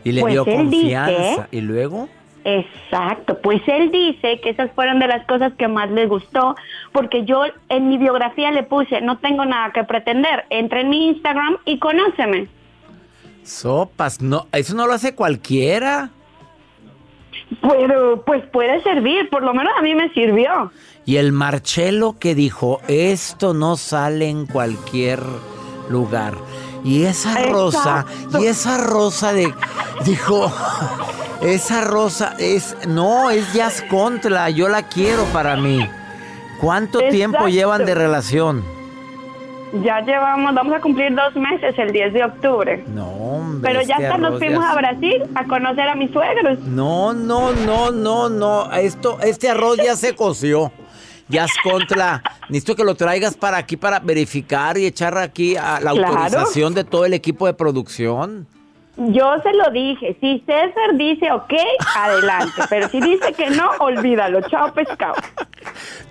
Y 0.04 0.12
le 0.14 0.22
Pues 0.22 0.34
dio 0.34 0.46
confianza. 0.46 1.12
dice- 1.12 1.48
¿Y 1.52 1.62
luego? 1.62 2.08
Exacto, 2.48 3.40
pues 3.42 3.60
él 3.66 3.90
dice 3.90 4.40
que 4.40 4.52
esas 4.52 4.70
fueron 4.74 5.00
de 5.00 5.08
las 5.08 5.26
cosas 5.26 5.54
que 5.58 5.68
más 5.68 5.90
le 5.90 6.06
gustó, 6.06 6.56
porque 6.92 7.26
yo 7.26 7.42
en 7.70 7.90
mi 7.90 7.98
biografía 7.98 8.52
le 8.52 8.62
puse, 8.62 9.02
no 9.02 9.18
tengo 9.18 9.46
nada 9.46 9.74
que 9.74 9.84
pretender, 9.84 10.46
entra 10.52 10.82
en 10.82 10.90
mi 10.90 11.08
Instagram 11.08 11.58
y 11.66 11.80
conóceme. 11.80 12.48
Sopas. 13.42 14.22
No, 14.22 14.46
eso 14.52 14.76
no 14.76 14.86
lo 14.86 14.94
hace 14.94 15.16
cualquiera. 15.16 16.12
Pero 17.62 18.24
pues 18.24 18.46
puede 18.52 18.80
servir, 18.84 19.28
por 19.32 19.42
lo 19.42 19.52
menos 19.56 19.74
a 19.76 19.82
mí 19.82 19.96
me 19.96 20.14
sirvió. 20.14 20.72
Y 21.04 21.18
el 21.18 21.32
Marcelo 21.32 22.18
que 22.20 22.36
dijo, 22.36 22.80
esto 22.88 23.56
no 23.56 23.76
sale 23.76 24.30
en 24.30 24.46
cualquier 24.46 25.20
lugar. 25.90 26.36
Y 26.84 27.06
esa 27.06 27.48
rosa, 27.48 28.06
y 28.40 28.46
esa 28.46 28.78
rosa 28.78 29.34
de, 29.34 29.52
dijo, 30.06 30.52
esa 31.46 31.82
rosa 31.82 32.36
es, 32.40 32.76
no, 32.88 33.30
es 33.30 33.54
Jazz 33.54 33.84
Contra, 33.90 34.50
yo 34.50 34.68
la 34.68 34.84
quiero 34.84 35.24
para 35.26 35.56
mí. 35.56 35.88
¿Cuánto 36.60 37.00
tiempo 37.10 37.48
llevan 37.48 37.86
de 37.86 37.94
relación? 37.96 38.64
Ya 39.84 40.00
llevamos, 40.02 40.56
vamos 40.56 40.74
a 40.76 40.80
cumplir 40.80 41.14
dos 41.14 41.36
meses 41.36 41.76
el 41.78 41.92
10 41.92 42.14
de 42.14 42.24
octubre. 42.24 42.84
No, 42.88 43.08
hombre. 43.08 43.70
Pero 43.74 43.86
ya 43.86 43.98
hasta 43.98 44.18
nos 44.18 44.38
fuimos 44.40 44.64
a 44.64 44.74
Brasil 44.76 45.24
a 45.36 45.44
conocer 45.46 45.88
a 45.90 45.96
mis 45.96 46.12
suegros. 46.12 46.60
No, 46.60 47.14
no, 47.14 47.52
no, 47.52 47.92
no, 47.92 48.30
no. 48.30 48.72
Esto, 48.72 49.20
este 49.22 49.50
arroz 49.50 49.78
ya 49.84 49.96
se 49.96 50.16
coció. 50.16 50.72
Ya 51.28 51.46
es 51.46 51.52
contra. 51.64 52.22
Necesito 52.50 52.76
que 52.76 52.84
lo 52.84 52.96
traigas 52.96 53.36
para 53.36 53.58
aquí 53.58 53.76
para 53.76 54.00
verificar 54.00 54.78
y 54.78 54.86
echar 54.86 55.18
aquí 55.18 55.58
a 55.58 55.80
la 55.82 55.92
Claro. 55.92 56.08
autorización 56.20 56.74
de 56.74 56.84
todo 56.84 57.04
el 57.06 57.14
equipo 57.14 57.46
de 57.48 57.54
producción. 57.56 58.48
Yo 58.98 59.36
se 59.44 59.54
lo 59.54 59.72
dije, 59.72 60.16
si 60.22 60.40
César 60.46 60.96
dice 60.96 61.32
ok, 61.32 61.54
adelante, 61.96 62.62
pero 62.70 62.88
si 62.88 63.02
dice 63.02 63.34
que 63.34 63.50
no, 63.50 63.70
olvídalo, 63.80 64.42
chao 64.50 64.74
pescado. 64.74 65.16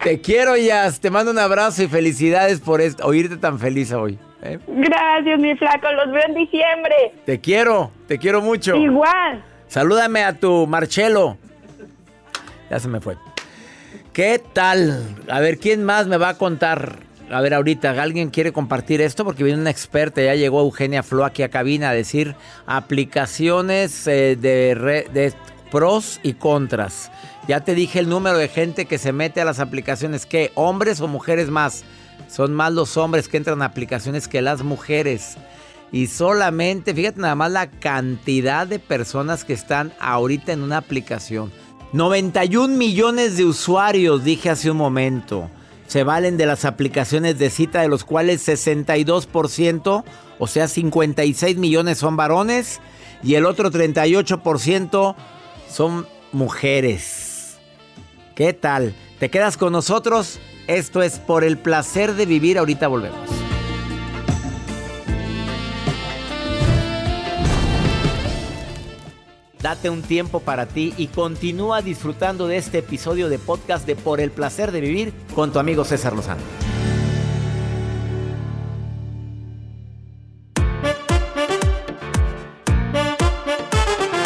Te 0.03 0.21
quiero, 0.21 0.57
Jazz. 0.57 1.01
Te 1.01 1.11
mando 1.11 1.31
un 1.31 1.39
abrazo 1.39 1.83
y 1.83 1.89
felicidades 1.89 2.61
por 2.61 2.81
esto, 2.81 3.07
oírte 3.07 3.37
tan 3.39 3.59
feliz 3.59 3.93
hoy. 3.93 4.19
¿eh? 4.43 4.59
Gracias, 4.67 5.39
mi 5.39 5.57
flaco, 5.57 5.91
los 5.93 6.13
veo 6.13 6.23
en 6.27 6.35
diciembre. 6.35 6.95
Te 7.25 7.41
quiero, 7.41 7.91
te 8.07 8.19
quiero 8.19 8.43
mucho. 8.43 8.77
Igual. 8.77 9.43
Salúdame 9.67 10.23
a 10.23 10.35
tu 10.35 10.67
Marcelo. 10.67 11.39
Ya 12.71 12.79
se 12.79 12.89
me 12.89 13.01
fue. 13.01 13.17
¿Qué 14.13 14.41
tal? 14.53 15.17
A 15.29 15.41
ver, 15.41 15.59
¿quién 15.59 15.85
más 15.85 16.07
me 16.07 16.19
va 16.19 16.31
a 16.31 16.39
contar? 16.39 16.99
A 17.35 17.41
ver, 17.41 17.53
ahorita, 17.53 18.01
¿alguien 18.01 18.31
quiere 18.31 18.53
compartir 18.53 19.01
esto? 19.01 19.25
Porque 19.25 19.43
viene 19.43 19.61
una 19.61 19.71
experta, 19.71 20.23
ya 20.23 20.37
llegó 20.37 20.61
Eugenia 20.61 21.03
Flo 21.03 21.25
aquí 21.25 21.43
a 21.43 21.49
cabina 21.49 21.91
a 21.91 21.93
decir 21.93 22.37
aplicaciones 22.65 24.07
eh, 24.07 24.37
de, 24.41 25.05
de 25.13 25.35
pros 25.69 26.21
y 26.23 26.35
contras. 26.35 27.11
Ya 27.49 27.59
te 27.59 27.75
dije 27.75 27.99
el 27.99 28.09
número 28.09 28.39
de 28.39 28.47
gente 28.47 28.85
que 28.85 28.99
se 28.99 29.13
mete 29.13 29.41
a 29.41 29.45
las 29.45 29.59
aplicaciones. 29.59 30.27
¿Qué? 30.27 30.53
¿Hombres 30.55 31.01
o 31.01 31.09
mujeres 31.09 31.51
más? 31.51 31.83
Son 32.29 32.55
más 32.55 32.73
los 32.73 32.97
hombres 32.97 33.27
que 33.27 33.37
entran 33.37 33.63
a 33.63 33.65
aplicaciones 33.65 34.29
que 34.29 34.41
las 34.41 34.63
mujeres. 34.63 35.37
Y 35.91 36.07
solamente, 36.07 36.95
fíjate 36.95 37.21
nada 37.21 37.35
más 37.35 37.51
la 37.51 37.69
cantidad 37.69 38.65
de 38.65 38.79
personas 38.79 39.45
que 39.45 39.55
están 39.55 39.93
ahorita 39.99 40.53
en 40.53 40.63
una 40.63 40.77
aplicación. 40.77 41.51
91 41.95 42.77
millones 42.77 43.37
de 43.37 43.45
usuarios, 43.45 44.23
dije 44.23 44.51
hace 44.51 44.71
un 44.71 44.77
momento, 44.77 45.51
se 45.87 46.05
valen 46.05 46.37
de 46.37 46.47
las 46.47 46.65
aplicaciones 46.65 47.39
de 47.39 47.51
cita, 47.51 47.83
de 47.83 47.89
los 47.89 48.05
cuales 48.05 48.47
62%, 48.47 50.05
o 50.39 50.47
sea, 50.47 50.69
56 50.69 51.57
millones 51.57 51.99
son 51.99 52.17
varones, 52.17 52.81
y 53.23 53.35
el 53.35 53.47
otro 53.47 53.71
38% 53.71 55.15
son 55.69 56.07
mujeres. 56.33 57.57
¿Qué 58.35 58.53
tal? 58.53 58.95
¿Te 59.19 59.31
quedas 59.31 59.57
con 59.57 59.73
nosotros? 59.73 60.41
Esto 60.67 61.03
es 61.03 61.19
por 61.19 61.45
el 61.45 61.57
placer 61.57 62.15
de 62.15 62.27
vivir. 62.27 62.59
Ahorita 62.59 62.89
volvemos. 62.89 63.44
Date 69.65 69.89
un 69.89 70.03
tiempo 70.03 70.41
para 70.41 70.67
ti 70.67 70.93
y 70.99 71.07
continúa 71.07 71.81
disfrutando 71.81 72.47
de 72.47 72.59
este 72.59 72.81
episodio 72.81 73.31
de 73.31 73.39
podcast 73.39 73.87
de 73.87 73.97
Por 73.97 74.21
el 74.21 74.31
placer 74.31 74.73
de 74.73 74.83
vivir 74.83 75.15
con 75.35 75.55
tu 75.55 75.59
amigo 75.59 75.87
César 75.87 76.13
Lozano. 76.13 76.43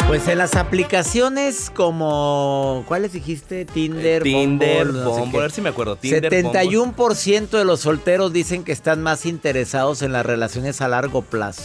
Pues 0.09 0.27
en 0.27 0.39
las 0.39 0.57
aplicaciones 0.57 1.71
como, 1.73 2.83
¿cuáles 2.89 3.13
dijiste? 3.13 3.63
Tinder, 3.63 4.23
Tinder, 4.23 4.87
Bumble, 4.87 5.03
no 5.05 5.11
Bumble, 5.11 5.39
a 5.39 5.41
ver 5.43 5.51
si 5.51 5.61
me 5.61 5.69
acuerdo. 5.69 5.95
Tinder, 5.95 6.33
71% 6.33 7.49
de 7.51 7.63
los 7.63 7.79
solteros 7.79 8.33
dicen 8.33 8.65
que 8.65 8.73
están 8.73 9.01
más 9.01 9.25
interesados 9.25 10.01
en 10.01 10.11
las 10.11 10.25
relaciones 10.25 10.81
a 10.81 10.89
largo 10.89 11.21
plazo. 11.21 11.63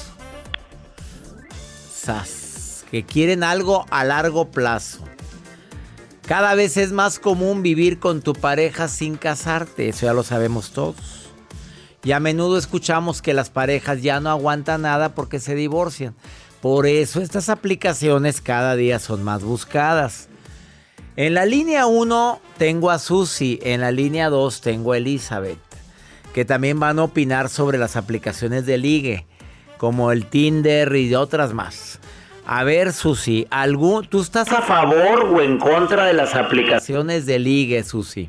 Sas, 1.92 2.43
que 2.94 3.02
quieren 3.02 3.42
algo 3.42 3.86
a 3.90 4.04
largo 4.04 4.52
plazo. 4.52 5.00
Cada 6.28 6.54
vez 6.54 6.76
es 6.76 6.92
más 6.92 7.18
común 7.18 7.60
vivir 7.60 7.98
con 7.98 8.22
tu 8.22 8.34
pareja 8.34 8.86
sin 8.86 9.16
casarte, 9.16 9.88
eso 9.88 10.06
ya 10.06 10.12
lo 10.12 10.22
sabemos 10.22 10.70
todos. 10.70 11.28
Y 12.04 12.12
a 12.12 12.20
menudo 12.20 12.56
escuchamos 12.56 13.20
que 13.20 13.34
las 13.34 13.50
parejas 13.50 14.00
ya 14.00 14.20
no 14.20 14.30
aguantan 14.30 14.82
nada 14.82 15.12
porque 15.12 15.40
se 15.40 15.56
divorcian. 15.56 16.14
Por 16.62 16.86
eso 16.86 17.20
estas 17.20 17.48
aplicaciones 17.48 18.40
cada 18.40 18.76
día 18.76 19.00
son 19.00 19.24
más 19.24 19.42
buscadas. 19.42 20.28
En 21.16 21.34
la 21.34 21.46
línea 21.46 21.86
1 21.86 22.40
tengo 22.58 22.92
a 22.92 23.00
Susi, 23.00 23.58
en 23.64 23.80
la 23.80 23.90
línea 23.90 24.30
2 24.30 24.60
tengo 24.60 24.92
a 24.92 24.98
Elizabeth, 24.98 25.58
que 26.32 26.44
también 26.44 26.78
van 26.78 27.00
a 27.00 27.02
opinar 27.02 27.48
sobre 27.48 27.76
las 27.76 27.96
aplicaciones 27.96 28.66
de 28.66 28.78
ligue, 28.78 29.26
como 29.78 30.12
el 30.12 30.26
Tinder 30.26 30.94
y 30.94 31.12
otras 31.16 31.52
más. 31.54 31.98
A 32.46 32.62
ver, 32.64 32.92
Susi, 32.92 33.46
¿algún, 33.50 34.06
¿tú 34.06 34.20
estás 34.20 34.52
a 34.52 34.60
favor 34.60 35.30
o 35.32 35.40
en 35.40 35.58
contra 35.58 36.04
de 36.04 36.12
las 36.12 36.34
aplicaciones 36.34 37.24
de 37.24 37.38
ligue, 37.38 37.82
Susi? 37.82 38.28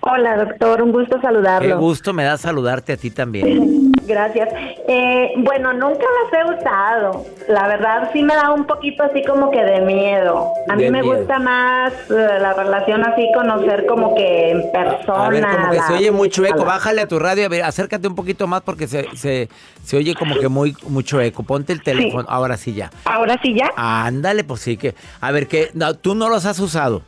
Hola, 0.00 0.44
doctor, 0.44 0.80
un 0.82 0.92
gusto 0.92 1.16
Qué 1.16 1.22
saludarlo. 1.22 1.78
gusto 1.78 2.14
me 2.14 2.24
da 2.24 2.38
saludarte 2.38 2.94
a 2.94 2.96
ti 2.96 3.10
también. 3.10 3.89
Gracias. 4.10 4.48
Eh, 4.88 5.32
bueno, 5.38 5.72
nunca 5.72 6.04
las 6.04 6.32
he 6.40 6.58
usado. 6.58 7.24
La 7.48 7.68
verdad 7.68 8.10
sí 8.12 8.22
me 8.22 8.34
da 8.34 8.52
un 8.52 8.64
poquito 8.66 9.04
así 9.04 9.22
como 9.24 9.50
que 9.50 9.62
de 9.64 9.80
miedo. 9.80 10.52
A 10.68 10.74
mí 10.76 10.84
De 10.84 10.90
me 10.90 11.02
miedo. 11.02 11.16
gusta 11.18 11.38
más 11.38 11.92
eh, 12.10 12.38
la 12.40 12.52
relación 12.54 13.04
así, 13.06 13.30
conocer 13.34 13.86
como 13.86 14.14
que 14.14 14.50
en 14.50 14.72
persona. 14.72 15.26
A 15.26 15.28
ver, 15.30 15.44
como 15.46 15.70
que 15.70 15.76
la- 15.76 15.86
se 15.86 15.92
oye 15.94 16.10
mucho 16.10 16.44
eco. 16.44 16.58
la- 16.58 16.64
Bájale 16.64 17.02
a 17.02 17.08
tu 17.08 17.18
radio, 17.18 17.46
a 17.46 17.48
ver, 17.48 17.62
acércate 17.62 18.08
un 18.08 18.14
poquito 18.14 18.46
más 18.46 18.62
porque 18.62 18.86
se, 18.88 19.06
se, 19.16 19.48
se 19.84 19.96
oye 19.96 20.14
como 20.14 20.36
que 20.38 20.48
muy 20.48 20.76
mucho 20.88 21.20
eco. 21.20 21.42
Ponte 21.42 21.72
el 21.72 21.82
teléfono, 21.82 22.26
ahora 22.28 22.56
sí 22.56 22.74
ya. 22.74 22.90
Ahora 23.04 23.36
sí 23.42 23.54
ya. 23.54 23.70
Ándale, 23.76 24.44
pues 24.44 24.60
sí 24.60 24.76
que. 24.76 24.94
A 25.20 25.30
ver, 25.30 25.46
que 25.46 25.70
no, 25.74 25.94
tú 25.94 26.14
no 26.14 26.28
los 26.28 26.46
has 26.46 26.58
usado. 26.58 27.02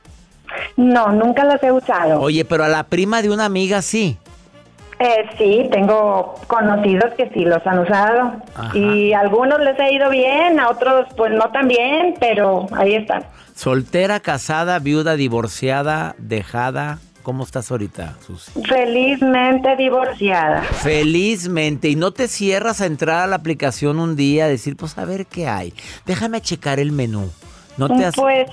No, 0.77 1.09
nunca 1.13 1.45
las 1.45 1.63
he 1.63 1.73
usado. 1.73 2.21
Oye, 2.21 2.45
pero 2.45 2.65
a 2.65 2.69
la 2.69 2.85
prima 2.85 3.23
de 3.23 3.31
una 3.31 3.45
amiga 3.47 3.83
sí. 3.83 4.19
Eh, 5.05 5.25
sí, 5.37 5.69
tengo 5.73 6.35
conocidos 6.47 7.13
que 7.17 7.29
sí 7.31 7.41
los 7.45 7.67
han 7.67 7.81
usado. 7.81 8.35
Ajá. 8.55 8.77
Y 8.79 9.13
a 9.13 9.21
algunos 9.21 9.59
les 9.61 9.79
ha 9.81 9.91
ido 9.91 10.09
bien, 10.11 10.61
a 10.61 10.69
otros 10.69 11.09
pues 11.17 11.33
no 11.33 11.51
tan 11.51 11.67
bien, 11.67 12.15
pero 12.21 12.67
ahí 12.73 12.95
están. 12.95 13.25
Soltera, 13.57 14.21
casada, 14.21 14.79
viuda, 14.79 15.17
divorciada, 15.17 16.15
dejada. 16.19 16.99
¿Cómo 17.25 17.45
estás 17.45 17.71
ahorita, 17.71 18.15
Susi? 18.27 18.51
Felizmente 18.63 19.77
divorciada. 19.77 20.63
Felizmente. 20.63 21.89
¿Y 21.89 21.97
no 21.97 22.13
te 22.13 22.27
cierras 22.29 22.81
a 22.81 22.87
entrar 22.87 23.23
a 23.23 23.27
la 23.27 23.37
aplicación 23.37 23.99
un 24.01 24.17
día 24.17 24.45
a 24.45 24.49
decir, 24.49 24.77
pues 24.77 24.99
a 24.99 25.05
ver 25.05 25.27
qué 25.27 25.47
hay? 25.49 25.73
Déjame 26.07 26.41
checar 26.41 26.81
el 26.81 26.91
menú. 26.93 27.31
No 27.77 27.89
te 27.89 28.05
has... 28.05 28.15
Pues 28.17 28.49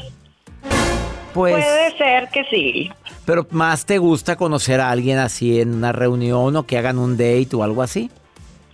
Pues... 1.34 1.54
puede 1.56 1.98
ser 1.98 2.30
que 2.30 2.44
sí. 2.46 2.92
Pero 3.30 3.46
más 3.52 3.86
te 3.86 4.00
gusta 4.00 4.36
conocer 4.38 4.82
a 4.82 4.90
alguien 4.90 5.20
así 5.20 5.62
en 5.62 5.76
una 5.76 5.92
reunión 5.92 6.56
o 6.56 6.64
que 6.64 6.80
hagan 6.80 6.98
un 6.98 7.16
date 7.16 7.50
o 7.54 7.62
algo 7.62 7.84
así. 7.84 8.10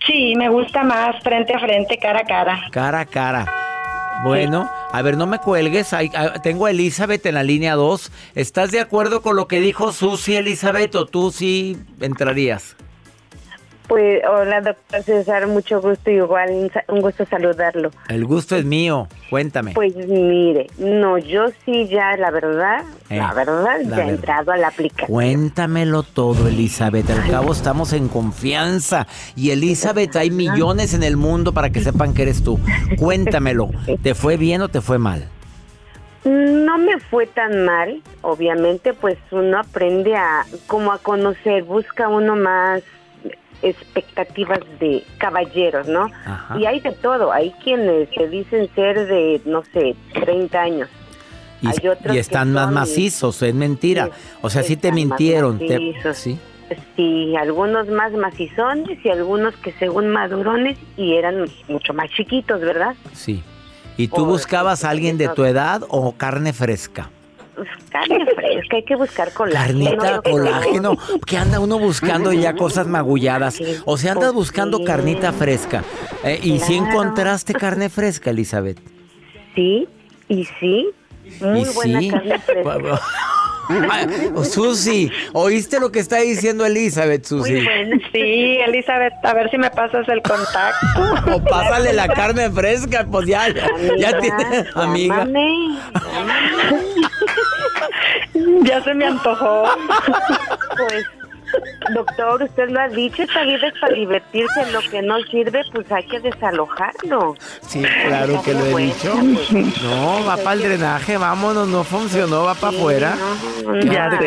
Sí, 0.06 0.32
me 0.34 0.48
gusta 0.48 0.82
más 0.82 1.22
frente 1.22 1.52
a 1.52 1.58
frente, 1.60 1.98
cara 1.98 2.20
a 2.20 2.24
cara. 2.24 2.60
Cara 2.72 3.00
a 3.00 3.04
cara. 3.04 3.44
Bueno, 4.24 4.66
a 4.92 5.02
ver, 5.02 5.18
no 5.18 5.26
me 5.26 5.40
cuelgues. 5.40 5.92
Ahí- 5.92 6.10
ah, 6.16 6.40
tengo 6.42 6.64
a 6.64 6.70
Elizabeth 6.70 7.26
en 7.26 7.34
la 7.34 7.42
línea 7.42 7.74
2. 7.74 8.10
¿Estás 8.34 8.70
de 8.70 8.80
acuerdo 8.80 9.20
con 9.20 9.36
lo 9.36 9.46
que 9.46 9.60
dijo 9.60 9.92
Susi 9.92 10.36
Elizabeth 10.36 10.94
o 10.94 11.04
tú 11.04 11.30
sí 11.32 11.76
entrarías? 12.00 12.76
Pues, 13.88 14.20
hola, 14.28 14.60
doctor 14.62 15.02
César, 15.04 15.46
mucho 15.46 15.80
gusto, 15.80 16.10
igual, 16.10 16.70
un 16.88 17.00
gusto 17.00 17.24
saludarlo. 17.26 17.90
El 18.08 18.24
gusto 18.24 18.56
es 18.56 18.64
mío. 18.64 19.06
Cuéntame. 19.30 19.74
Pues 19.74 19.94
mire, 19.94 20.66
no, 20.78 21.18
yo 21.18 21.46
sí 21.64 21.86
ya, 21.86 22.16
la 22.16 22.30
verdad, 22.32 22.82
Eh, 23.10 23.18
la 23.18 23.32
verdad, 23.32 23.64
la 23.64 23.82
ya 23.82 23.88
verdad. 23.90 24.06
he 24.06 24.08
entrado 24.10 24.50
a 24.52 24.56
la 24.56 24.68
aplicación. 24.68 25.06
Cuéntamelo 25.08 26.02
todo, 26.02 26.48
Elizabeth. 26.48 27.08
Al 27.10 27.30
cabo 27.30 27.52
estamos 27.52 27.92
en 27.92 28.08
confianza. 28.08 29.06
Y 29.36 29.50
Elizabeth, 29.50 30.16
hay 30.16 30.30
millones 30.32 30.92
en 30.92 31.04
el 31.04 31.16
mundo 31.16 31.52
para 31.52 31.70
que 31.70 31.80
sepan 31.80 32.12
que 32.12 32.22
eres 32.22 32.42
tú. 32.42 32.58
Cuéntamelo. 32.98 33.70
¿Te 34.02 34.16
fue 34.16 34.36
bien 34.36 34.62
o 34.62 34.68
te 34.68 34.80
fue 34.80 34.98
mal? 34.98 35.28
No 36.24 36.76
me 36.78 36.98
fue 36.98 37.28
tan 37.28 37.64
mal, 37.64 38.02
obviamente, 38.22 38.92
pues 38.94 39.16
uno 39.30 39.60
aprende 39.60 40.16
a, 40.16 40.44
como 40.66 40.90
a 40.92 40.98
conocer, 40.98 41.62
busca 41.62 42.08
uno 42.08 42.34
más 42.34 42.82
expectativas 43.62 44.60
de 44.80 45.02
caballeros, 45.18 45.88
¿no? 45.88 46.08
Ajá. 46.24 46.58
Y 46.58 46.66
hay 46.66 46.80
de 46.80 46.92
todo, 46.92 47.32
hay 47.32 47.52
quienes 47.62 48.08
se 48.16 48.28
dicen 48.28 48.68
ser 48.74 49.06
de, 49.06 49.40
no 49.44 49.62
sé, 49.72 49.94
30 50.12 50.60
años. 50.60 50.88
Y, 51.62 51.68
Hay 51.68 51.88
otros 51.88 52.12
y 52.12 52.16
que 52.16 52.18
están 52.20 52.52
más 52.52 52.70
macizos, 52.70 53.40
es 53.42 53.54
mentira. 53.54 54.10
O 54.42 54.50
sea, 54.50 54.62
sí 54.62 54.76
te 54.76 54.92
mintieron. 54.92 55.58
te- 55.58 55.94
sí, 56.14 56.38
Sí, 56.96 57.36
algunos 57.36 57.86
más 57.88 58.12
macizones 58.12 58.98
y 59.04 59.08
algunos 59.08 59.54
que 59.56 59.72
según 59.78 60.08
madurones 60.08 60.76
y 60.96 61.14
eran 61.14 61.46
mucho 61.68 61.94
más 61.94 62.10
chiquitos, 62.10 62.60
¿verdad? 62.60 62.94
sí. 63.12 63.42
¿Y 63.98 64.08
tú 64.08 64.26
buscabas 64.26 64.84
a 64.84 64.90
alguien 64.90 65.16
de 65.16 65.28
tu 65.28 65.46
edad 65.46 65.80
o 65.88 66.12
carne 66.12 66.52
fresca? 66.52 67.08
Pues, 67.56 67.68
carne 67.90 68.24
fresca, 68.34 68.76
hay 68.76 68.84
que 68.84 68.96
buscar 68.96 69.32
colágeno. 69.32 69.96
Carnita, 69.96 70.20
colágeno. 70.30 70.96
Que 71.26 71.38
anda 71.38 71.58
uno 71.58 71.78
buscando 71.78 72.32
ya 72.32 72.54
cosas 72.54 72.86
magulladas. 72.86 73.54
Sí, 73.54 73.64
O 73.86 73.96
sea, 73.96 74.12
andas 74.12 74.26
pues 74.32 74.34
buscando 74.46 74.78
sí. 74.78 74.84
carnita 74.84 75.32
fresca. 75.32 75.82
Eh, 76.22 76.38
¿Y 76.42 76.58
si 76.60 76.76
encontraste 76.76 77.54
carne 77.54 77.88
fresca, 77.88 78.30
Elizabeth? 78.30 78.78
Sí, 79.54 79.88
y 80.28 80.44
sí, 80.60 80.90
muy 81.40 81.60
¿Y 81.62 81.64
buena 81.74 82.00
sí? 82.00 82.08
carne 82.10 82.38
fresca. 82.40 83.00
Susi, 84.44 85.10
¿oíste 85.32 85.80
lo 85.80 85.90
que 85.90 85.98
está 85.98 86.18
diciendo 86.18 86.64
Elizabeth, 86.64 87.24
Susi? 87.24 87.54
Muy. 87.54 88.00
Sí, 88.12 88.58
Elizabeth, 88.64 89.12
a 89.24 89.34
ver 89.34 89.50
si 89.50 89.58
me 89.58 89.70
pasas 89.70 90.08
el 90.08 90.22
contacto. 90.22 90.86
O 91.34 91.42
pásale 91.42 91.92
la 91.92 92.06
carne 92.06 92.48
fresca, 92.50 93.04
pues 93.10 93.26
ya, 93.26 93.48
ya 93.52 94.10
Amiga, 94.10 94.20
tiene 94.20 94.64
amiga. 94.74 95.16
llámame, 95.26 95.68
ya 98.64 98.82
se 98.82 98.94
me 98.94 99.06
antojó. 99.06 99.64
Pues, 100.76 101.04
doctor, 101.94 102.42
usted 102.42 102.68
lo 102.68 102.80
ha 102.80 102.88
dicho, 102.88 103.22
esta 103.22 103.42
vida 103.44 103.68
es 103.68 103.80
para 103.80 103.94
divertirse, 103.94 104.70
lo 104.72 104.80
que 104.90 105.00
no 105.00 105.16
sirve, 105.30 105.62
pues 105.72 105.90
hay 105.90 106.04
que 106.06 106.20
desalojarlo. 106.20 107.34
Sí, 107.66 107.82
claro 108.06 108.42
que 108.42 108.52
lo 108.52 108.66
he 108.66 108.82
dicho. 108.86 109.14
No, 109.82 110.24
va 110.26 110.36
para 110.36 110.52
el 110.54 110.62
drenaje, 110.62 111.16
vámonos, 111.16 111.66
no 111.68 111.82
funcionó, 111.84 112.44
va 112.44 112.54
para 112.56 112.76
afuera. 112.76 113.16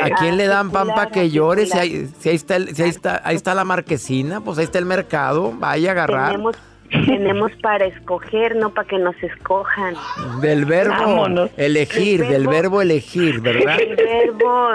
¿A 0.04 0.10
quién 0.19 0.38
le 0.38 0.47
dan 0.47 0.71
pan 0.71 0.88
para 0.88 1.12
que 1.12 1.30
llore? 1.30 1.65
Si, 1.67 1.78
hay- 1.78 2.10
si 2.19 2.30
ahí, 2.30 2.36
está 2.36 2.56
el- 2.56 2.75
si 2.75 2.82
ahí, 2.84 2.89
está, 2.89 3.21
ahí 3.23 3.36
está 3.36 3.54
la 3.54 3.65
marquesina, 3.65 4.41
pues 4.41 4.58
ahí 4.58 4.63
está 4.63 4.80
el 4.80 4.86
mercado, 4.86 5.52
vaya 5.56 5.89
a 5.89 5.91
agarrar. 5.91 6.32
Tenemos, 6.32 6.56
tenemos 6.89 7.52
para 7.62 7.86
escoger, 7.86 8.56
no 8.56 8.73
para 8.73 8.88
que 8.88 8.97
nos 8.97 9.15
escojan. 9.21 9.95
Del 10.41 10.65
verbo 10.65 10.93
Vámonos. 10.93 11.52
elegir, 11.58 12.21
El 12.23 12.30
del 12.30 12.47
verbo- 12.47 12.82
elegir, 12.82 13.41
¿verdad? 13.41 13.80
El 13.80 13.95
verbo 13.95 14.69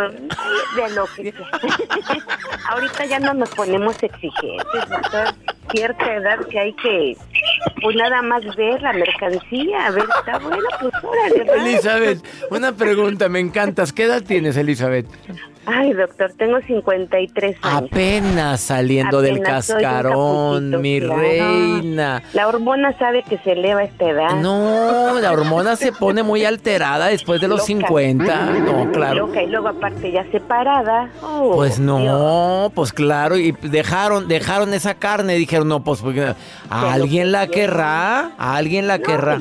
de 0.77 0.95
lo 0.95 1.07
que 1.17 1.33
sea. 1.33 1.49
Ahorita 2.71 3.05
ya 3.07 3.19
no 3.21 3.35
nos 3.35 3.51
ponemos 3.51 4.01
exigentes, 4.03 4.89
doctor. 4.89 5.35
Cierta 5.71 6.15
edad 6.15 6.39
que 6.49 6.59
hay 6.61 6.73
que, 6.75 7.17
pues 7.83 7.97
nada 7.97 8.21
más 8.23 8.45
ver 8.55 8.81
la 8.83 8.93
mercancía, 8.93 9.87
a 9.87 9.91
ver, 9.91 10.05
está 10.19 10.39
buena, 10.39 10.63
pues 10.81 10.93
órale. 11.03 11.53
Elizabeth, 11.71 12.23
una 12.51 12.73
pregunta, 12.73 13.29
me 13.29 13.41
encantas. 13.41 13.93
¿Qué 13.93 14.05
edad 14.05 14.23
tienes, 14.23 14.57
Elizabeth? 14.57 15.07
Ay, 15.67 15.93
doctor, 15.95 16.33
tengo 16.37 16.61
53 16.61 17.57
años. 17.63 17.91
Apenas 17.91 18.61
saliendo 18.61 19.23
del 19.23 19.37
Apenas 19.39 19.69
cascarón, 19.69 20.81
mi 20.83 21.01
claro. 21.01 21.17
reina. 21.21 22.23
La 22.35 22.49
hormona 22.49 22.97
sabe 22.99 23.23
que 23.23 23.39
se 23.39 23.53
eleva 23.53 23.81
a 23.81 23.85
esta 23.85 24.05
edad. 24.11 24.31
No, 24.37 25.19
la 25.21 25.33
hormona 25.33 25.77
se 25.77 25.93
pone 25.93 26.23
muy 26.23 26.45
alterada 26.45 27.07
después 27.07 27.41
de 27.41 27.49
los 27.49 27.59
Loca. 27.61 27.67
50. 27.67 28.47
No, 28.61 28.93
claro. 28.93 29.27
Loca, 29.27 29.43
y 29.43 29.47
luego 29.47 29.69
aparte 29.69 30.11
ya 30.13 30.25
separada. 30.31 31.09
Oh, 31.23 31.53
Pues 31.57 31.77
Dios. 31.79 31.81
no, 31.81 32.71
pues 32.75 32.93
claro, 32.93 33.37
y 33.39 33.53
dejaron, 33.53 34.29
dejaron 34.29 34.75
esa 34.75 34.95
carne, 34.95 35.35
dijeron, 35.37 35.69
no, 35.69 35.83
pues 35.83 36.01
porque 36.03 36.35
a 36.71 36.93
alguien 36.93 37.33
la 37.33 37.47
querrá, 37.47 38.33
a 38.37 38.57
alguien 38.57 38.87
la 38.87 38.99
querrá. 38.99 39.41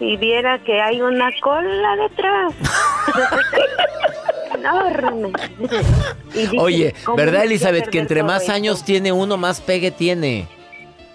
y 0.00 0.16
viera 0.16 0.58
que 0.60 0.80
hay 0.80 1.00
una 1.00 1.28
cola 1.42 1.96
detrás. 1.96 2.52
Enorme. 4.58 5.32
Y 6.34 6.38
dije, 6.38 6.56
Oye, 6.58 6.94
¿cómo 7.04 7.16
¿verdad, 7.16 7.44
Elizabeth, 7.44 7.88
que 7.88 7.98
entre 7.98 8.22
más 8.22 8.48
años 8.48 8.84
tiene 8.84 9.12
uno, 9.12 9.36
más 9.36 9.60
pegue 9.60 9.90
tiene? 9.90 10.46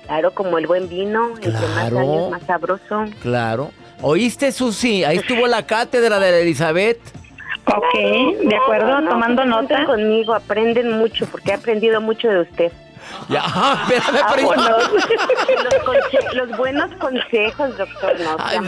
Claro, 0.06 0.34
como 0.34 0.58
el 0.58 0.68
buen 0.68 0.90
vino, 0.90 1.30
entre 1.36 1.52
más 1.52 1.62
Claro. 1.62 2.00
años, 2.00 2.32
más 2.32 2.44
sabroso. 2.44 3.06
Claro. 3.22 3.72
¿Oíste, 4.02 4.52
Susi? 4.52 5.04
Ahí 5.06 5.18
estuvo 5.18 5.48
la 5.48 5.66
cátedra 5.66 6.20
de 6.20 6.32
la 6.32 6.38
Elizabeth. 6.40 7.00
Ok, 7.66 7.94
de 8.50 8.56
acuerdo, 8.58 8.88
Claro, 8.88 9.02
no, 9.02 9.10
tomando 9.12 9.44
sienten 9.44 9.68
nota. 9.78 9.86
conmigo, 9.86 10.34
aprenden 10.34 10.92
mucho, 10.98 11.26
porque 11.28 11.52
he 11.52 11.54
aprendido 11.54 12.02
mucho 12.02 12.28
de 12.28 12.42
usted. 12.42 12.72
Ya, 13.30 13.42
ah, 13.46 13.88
espérame, 13.90 14.26
pero- 14.36 14.48
Vámonos. 14.50 14.94
los, 16.34 16.58
buenos 16.58 16.92
consejos, 17.00 17.78
doctor, 17.78 18.20
no 18.20 18.36
Ay, 18.40 18.60
me. 18.60 18.68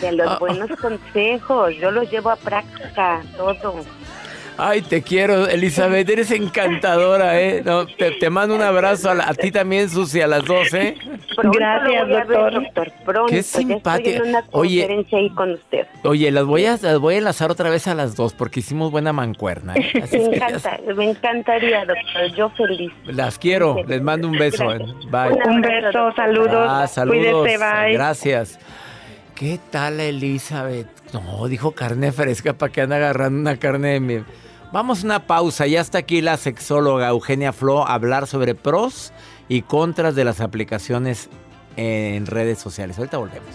De 0.00 0.12
los 0.12 0.28
Ah. 0.28 0.36
buenos 0.38 0.70
consejos, 0.80 1.74
yo 1.76 1.90
los 1.90 2.10
llevo 2.10 2.30
a 2.30 2.36
práctica, 2.36 3.20
todo. 3.34 3.84
Ay, 4.64 4.82
te 4.82 5.02
quiero, 5.02 5.48
Elizabeth, 5.48 6.08
eres 6.08 6.30
encantadora, 6.30 7.40
¿eh? 7.40 7.62
No, 7.64 7.86
te, 7.86 8.12
te 8.12 8.30
mando 8.30 8.54
un 8.54 8.62
abrazo 8.62 9.10
a, 9.10 9.14
la- 9.14 9.28
a 9.28 9.34
ti 9.34 9.50
también, 9.50 9.88
Susi, 9.90 10.20
a 10.20 10.26
las 10.26 10.44
dos, 10.44 10.72
¿eh? 10.74 10.94
Pronto 11.34 11.58
Gracias, 11.58 12.06
ver, 12.08 12.26
doctor. 12.28 12.52
doctor. 12.54 12.92
Pronto, 13.04 13.26
Qué 13.32 13.42
simpática. 13.42 14.44
Oye. 14.52 14.82
conferencia 14.82 15.18
ahí 15.18 15.30
con 15.30 15.50
usted. 15.52 15.86
Oye, 16.04 16.30
las 16.30 16.44
voy 16.44 16.66
a, 16.66 16.78
las 16.80 16.98
voy 16.98 17.14
a 17.14 17.18
enlazar 17.18 17.50
otra 17.50 17.70
vez 17.70 17.88
a 17.88 17.94
las 17.94 18.14
dos 18.14 18.34
porque 18.34 18.60
hicimos 18.60 18.90
buena 18.90 19.12
mancuerna. 19.12 19.74
¿eh? 19.74 19.90
Así 20.02 20.18
Me 20.18 20.38
ya 20.38 20.46
encanta, 20.46 20.78
me 20.96 21.10
encantaría, 21.10 21.84
doctor, 21.84 22.34
yo 22.36 22.50
feliz. 22.50 22.92
Las 23.06 23.38
quiero, 23.38 23.76
les 23.86 24.00
mando 24.00 24.28
un 24.28 24.38
beso. 24.38 24.72
¿eh? 24.72 24.78
Bye. 25.10 25.38
Un 25.44 25.60
beso, 25.60 26.12
saludos. 26.14 26.66
Ah, 26.68 26.86
saludos. 26.86 27.42
Cuídese, 27.42 27.58
bye. 27.58 27.92
Gracias. 27.94 28.58
¿Qué 29.34 29.58
tal, 29.70 29.98
Elizabeth? 29.98 30.86
No, 31.12 31.48
dijo 31.48 31.72
carne 31.72 32.12
fresca 32.12 32.52
para 32.52 32.70
que 32.70 32.80
anda 32.82 32.96
agarrando 32.96 33.40
una 33.40 33.56
carne 33.56 33.88
de 33.94 34.00
mi. 34.00 34.18
Vamos 34.72 35.02
a 35.02 35.06
una 35.06 35.26
pausa. 35.26 35.66
Ya 35.66 35.82
está 35.82 35.98
aquí 35.98 36.22
la 36.22 36.38
sexóloga 36.38 37.08
Eugenia 37.08 37.52
Flo 37.52 37.86
a 37.86 37.92
hablar 37.92 38.26
sobre 38.26 38.54
pros 38.54 39.12
y 39.48 39.62
contras 39.62 40.14
de 40.14 40.24
las 40.24 40.40
aplicaciones 40.40 41.28
en 41.76 42.24
redes 42.24 42.58
sociales. 42.58 42.96
Ahorita 42.98 43.18
volvemos. 43.18 43.54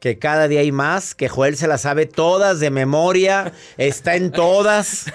que 0.00 0.18
cada 0.18 0.46
día 0.46 0.60
hay 0.60 0.72
más, 0.72 1.14
que 1.14 1.28
Joel 1.28 1.56
se 1.56 1.66
las 1.66 1.82
sabe 1.82 2.06
todas 2.06 2.60
de 2.60 2.70
memoria, 2.70 3.52
está 3.76 4.14
en 4.14 4.30
todas, 4.30 5.06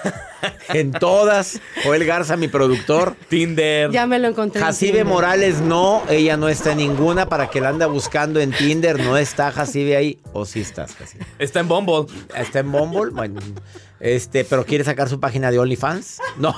en 0.69 0.91
todas. 0.91 1.61
Joel 1.83 2.05
Garza, 2.05 2.35
mi 2.35 2.49
productor. 2.49 3.15
Tinder. 3.29 3.91
Ya 3.91 4.05
me 4.05 4.19
lo 4.19 4.27
encontré. 4.27 4.59
en 4.59 4.65
Jacibe. 4.65 5.03
Morales 5.03 5.61
no, 5.61 6.03
ella 6.09 6.35
no 6.37 6.49
está 6.49 6.71
en 6.71 6.79
ninguna 6.79 7.29
para 7.29 7.49
que 7.49 7.61
la 7.61 7.69
anda 7.69 7.87
buscando 7.87 8.39
en 8.39 8.51
Tinder, 8.51 8.99
no 8.99 9.17
está 9.17 9.51
Jacibe 9.51 9.95
ahí, 9.95 10.19
o 10.33 10.45
sí 10.45 10.61
estás, 10.61 10.95
Jacibe. 10.95 11.25
Está 11.39 11.61
en 11.61 11.67
Bumble. 11.67 12.13
Está 12.35 12.59
en 12.59 12.71
Bumble, 12.71 13.11
bueno, 13.11 13.39
este, 13.99 14.43
pero 14.43 14.65
quiere 14.65 14.83
sacar 14.83 15.07
su 15.07 15.19
página 15.19 15.49
de 15.49 15.59
OnlyFans. 15.59 16.19
No, 16.37 16.53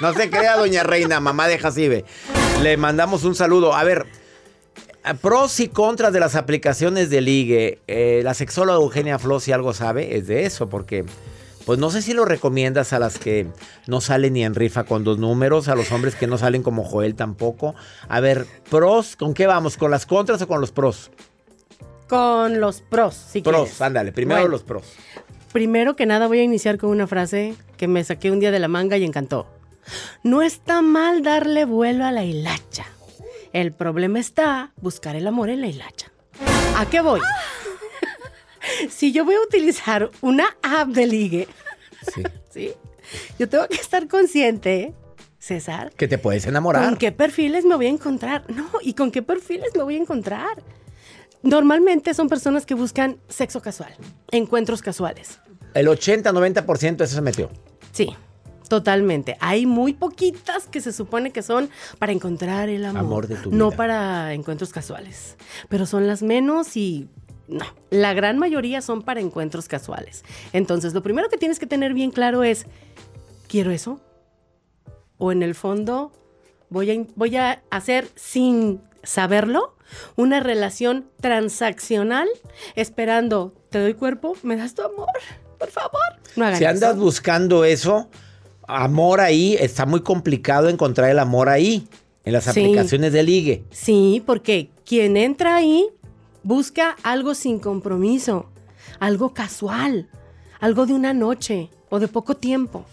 no 0.00 0.14
se 0.14 0.30
crea, 0.30 0.56
doña 0.56 0.84
Reina, 0.84 1.18
mamá 1.18 1.48
de 1.48 1.58
Jacibe. 1.58 2.04
Le 2.62 2.76
mandamos 2.76 3.24
un 3.24 3.34
saludo. 3.34 3.74
A 3.74 3.82
ver, 3.82 4.06
pros 5.20 5.60
y 5.60 5.68
contras 5.68 6.12
de 6.12 6.20
las 6.20 6.34
aplicaciones 6.34 7.10
de 7.10 7.20
ligue. 7.20 7.78
Eh, 7.86 8.22
la 8.24 8.34
sexóloga 8.34 8.78
Eugenia 8.78 9.18
Flo, 9.18 9.40
si 9.40 9.52
algo 9.52 9.74
sabe, 9.74 10.16
es 10.16 10.26
de 10.26 10.46
eso, 10.46 10.68
porque... 10.68 11.04
Pues 11.66 11.78
no 11.78 11.90
sé 11.90 12.02
si 12.02 12.12
lo 12.12 12.26
recomiendas 12.26 12.92
a 12.92 12.98
las 12.98 13.18
que 13.18 13.46
no 13.86 14.02
salen 14.02 14.34
ni 14.34 14.44
en 14.44 14.54
rifa 14.54 14.84
con 14.84 15.02
dos 15.02 15.16
números, 15.18 15.68
a 15.68 15.74
los 15.74 15.90
hombres 15.92 16.14
que 16.14 16.26
no 16.26 16.36
salen 16.36 16.62
como 16.62 16.84
Joel 16.84 17.14
tampoco. 17.14 17.74
A 18.06 18.20
ver, 18.20 18.44
pros, 18.68 19.16
¿con 19.16 19.32
qué 19.32 19.46
vamos? 19.46 19.78
¿Con 19.78 19.90
las 19.90 20.04
contras 20.04 20.42
o 20.42 20.46
con 20.46 20.60
los 20.60 20.72
pros? 20.72 21.10
Con 22.06 22.60
los 22.60 22.82
pros, 22.82 23.14
si 23.14 23.40
Pros, 23.40 23.54
quieres. 23.62 23.80
ándale, 23.80 24.12
primero 24.12 24.42
Bueno, 24.42 24.50
los 24.52 24.62
pros. 24.62 24.84
Primero 25.54 25.96
que 25.96 26.04
nada 26.04 26.26
voy 26.26 26.40
a 26.40 26.42
iniciar 26.42 26.76
con 26.76 26.90
una 26.90 27.06
frase 27.06 27.54
que 27.78 27.88
me 27.88 28.04
saqué 28.04 28.30
un 28.30 28.40
día 28.40 28.50
de 28.50 28.58
la 28.58 28.68
manga 28.68 28.98
y 28.98 29.04
encantó. 29.04 29.46
No 30.22 30.42
está 30.42 30.82
mal 30.82 31.22
darle 31.22 31.64
vuelo 31.64 32.04
a 32.04 32.12
la 32.12 32.24
hilacha. 32.24 32.84
El 33.54 33.72
problema 33.72 34.18
está 34.18 34.72
buscar 34.80 35.14
el 35.14 35.28
amor 35.28 35.48
en 35.48 35.60
la 35.60 35.68
hilacha. 35.68 36.10
¿A 36.76 36.86
qué 36.90 37.00
voy? 37.00 37.20
si 38.90 39.12
yo 39.12 39.24
voy 39.24 39.36
a 39.36 39.40
utilizar 39.40 40.10
una 40.20 40.56
app 40.62 40.88
de 40.88 41.06
ligue, 41.06 41.48
Sí. 42.12 42.22
¿sí? 42.50 42.72
Yo 43.38 43.48
tengo 43.48 43.68
que 43.68 43.76
estar 43.76 44.08
consciente, 44.08 44.92
César, 45.38 45.92
Que 45.92 46.08
te 46.08 46.18
puedes 46.18 46.46
enamorar. 46.46 46.84
¿Con 46.84 46.96
qué 46.96 47.12
perfiles 47.12 47.64
me 47.64 47.76
voy 47.76 47.86
a 47.86 47.90
encontrar? 47.90 48.44
No, 48.50 48.68
¿y 48.82 48.94
con 48.94 49.12
qué 49.12 49.22
perfiles 49.22 49.70
me 49.76 49.84
voy 49.84 49.94
a 49.94 50.00
encontrar? 50.00 50.60
Normalmente 51.42 52.12
son 52.12 52.28
personas 52.28 52.66
que 52.66 52.74
buscan 52.74 53.18
sexo 53.28 53.62
casual, 53.62 53.94
encuentros 54.32 54.82
casuales. 54.82 55.38
El 55.74 55.86
80-90% 55.86 57.04
eso 57.04 57.14
se 57.14 57.20
metió. 57.20 57.50
Sí, 57.92 58.16
totalmente. 58.78 59.36
Hay 59.40 59.66
muy 59.66 59.92
poquitas 59.92 60.66
que 60.66 60.80
se 60.80 60.92
supone 60.92 61.30
que 61.30 61.42
son 61.42 61.70
para 61.98 62.10
encontrar 62.12 62.68
el 62.68 62.84
amor. 62.84 63.00
Amor 63.00 63.26
de 63.28 63.36
tu 63.36 63.50
No 63.52 63.68
vida. 63.68 63.76
para 63.76 64.32
encuentros 64.34 64.70
casuales. 64.72 65.36
Pero 65.68 65.86
son 65.86 66.06
las 66.08 66.22
menos 66.22 66.76
y 66.76 67.08
no. 67.46 67.64
La 67.90 68.14
gran 68.14 68.38
mayoría 68.38 68.80
son 68.82 69.02
para 69.02 69.20
encuentros 69.20 69.68
casuales. 69.68 70.24
Entonces, 70.52 70.92
lo 70.94 71.02
primero 71.02 71.28
que 71.28 71.36
tienes 71.38 71.58
que 71.60 71.66
tener 71.66 71.94
bien 71.94 72.10
claro 72.10 72.42
es, 72.42 72.66
¿quiero 73.48 73.70
eso? 73.70 74.00
O 75.18 75.30
en 75.30 75.42
el 75.44 75.54
fondo, 75.54 76.10
voy 76.70 76.90
a, 76.90 77.06
voy 77.14 77.36
a 77.36 77.62
hacer 77.70 78.08
sin 78.16 78.80
saberlo 79.04 79.76
una 80.16 80.40
relación 80.40 81.06
transaccional 81.20 82.26
esperando, 82.74 83.54
te 83.70 83.78
doy 83.78 83.94
cuerpo, 83.94 84.34
me 84.42 84.56
das 84.56 84.74
tu 84.74 84.82
amor, 84.82 85.06
por 85.58 85.70
favor. 85.70 86.00
No 86.36 86.46
hagan 86.46 86.58
Si 86.58 86.64
andas 86.64 86.92
eso. 86.94 87.00
buscando 87.00 87.64
eso, 87.64 88.08
amor 88.68 89.20
ahí, 89.20 89.56
está 89.58 89.86
muy 89.86 90.00
complicado 90.00 90.68
encontrar 90.68 91.10
el 91.10 91.18
amor 91.18 91.48
ahí, 91.48 91.86
en 92.24 92.32
las 92.32 92.44
Sí. 92.44 92.50
aplicaciones 92.50 93.12
de 93.12 93.22
ligue. 93.22 93.64
Sí, 93.70 94.22
porque 94.24 94.70
quien 94.86 95.16
entra 95.16 95.56
ahí 95.56 95.86
busca 96.42 96.96
algo 97.02 97.34
sin 97.34 97.58
compromiso, 97.58 98.46
algo 99.00 99.34
casual, 99.34 100.08
algo 100.60 100.86
de 100.86 100.94
una 100.94 101.12
noche 101.12 101.68
o 101.90 102.00
de 102.00 102.08
poco 102.08 102.34
tiempo. 102.36 102.84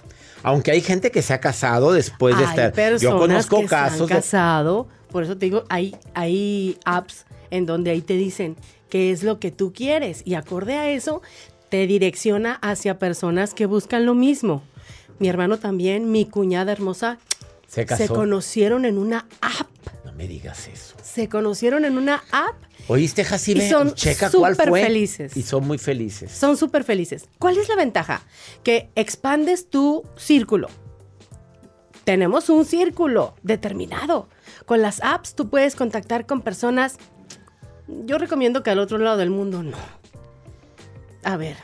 Aunque 0.43 0.71
hay 0.71 0.81
gente 0.81 1.11
que 1.11 1.21
se 1.21 1.33
ha 1.33 1.39
casado 1.39 1.93
después 1.93 2.35
de 2.37 2.43
hay 2.43 2.49
estar. 2.49 2.73
personas 2.73 3.01
Yo 3.01 3.17
conozco 3.17 3.59
que 3.61 3.65
casos. 3.67 3.97
se 3.97 4.03
han 4.03 4.07
de- 4.09 4.15
casado, 4.15 4.87
por 5.11 5.23
eso 5.23 5.37
te 5.37 5.45
digo, 5.45 5.63
hay, 5.69 5.95
hay 6.13 6.77
apps 6.83 7.25
en 7.51 7.65
donde 7.65 7.91
ahí 7.91 8.01
te 8.01 8.15
dicen 8.15 8.55
qué 8.89 9.11
es 9.11 9.23
lo 9.23 9.39
que 9.39 9.51
tú 9.51 9.71
quieres 9.73 10.23
y 10.25 10.33
acorde 10.33 10.75
a 10.75 10.89
eso 10.89 11.21
te 11.69 11.85
direcciona 11.87 12.55
hacia 12.55 12.97
personas 12.99 13.53
que 13.53 13.65
buscan 13.65 14.05
lo 14.05 14.13
mismo. 14.15 14.63
Mi 15.21 15.29
hermano 15.29 15.59
también, 15.59 16.11
mi 16.11 16.25
cuñada 16.25 16.71
hermosa, 16.71 17.19
se 17.67 17.85
casó. 17.85 18.03
se 18.03 18.09
conocieron 18.09 18.85
en 18.85 18.97
una 18.97 19.27
app. 19.39 19.67
no 20.03 20.11
me 20.13 20.27
digas 20.27 20.67
eso. 20.67 20.95
Se 21.03 21.29
conocieron 21.29 21.85
en 21.85 21.97
una 21.97 22.23
app 22.31 22.55
¿Oíste, 22.87 23.23
Jacibe? 23.23 23.65
Y 23.65 23.69
son 23.69 23.93
Checa 23.93 24.31
cuál 24.31 24.53
súper 24.55 24.69
fue. 24.69 24.83
felices. 24.83 25.37
Y 25.37 25.43
son 25.43 25.67
muy 25.67 25.77
felices. 25.77 26.31
Son 26.31 26.57
súper 26.57 26.83
felices. 26.83 27.29
¿Cuál 27.37 27.57
es 27.57 27.69
la 27.69 27.75
ventaja? 27.75 28.23
Que 28.63 28.89
expandes 28.95 29.69
tu 29.69 30.03
círculo. 30.17 30.69
Tenemos 32.03 32.49
un 32.49 32.65
círculo 32.65 33.35
determinado. 33.43 34.27
Con 34.65 34.81
las 34.81 35.01
apps 35.03 35.35
tú 35.35 35.49
puedes 35.49 35.75
contactar 35.75 36.25
con 36.25 36.41
personas. 36.41 36.97
Yo 37.87 38.17
recomiendo 38.17 38.63
que 38.63 38.71
al 38.71 38.79
otro 38.79 38.97
lado 38.97 39.17
del 39.17 39.29
mundo 39.29 39.61
no. 39.61 39.77
a 41.23 41.37
ver, 41.37 41.57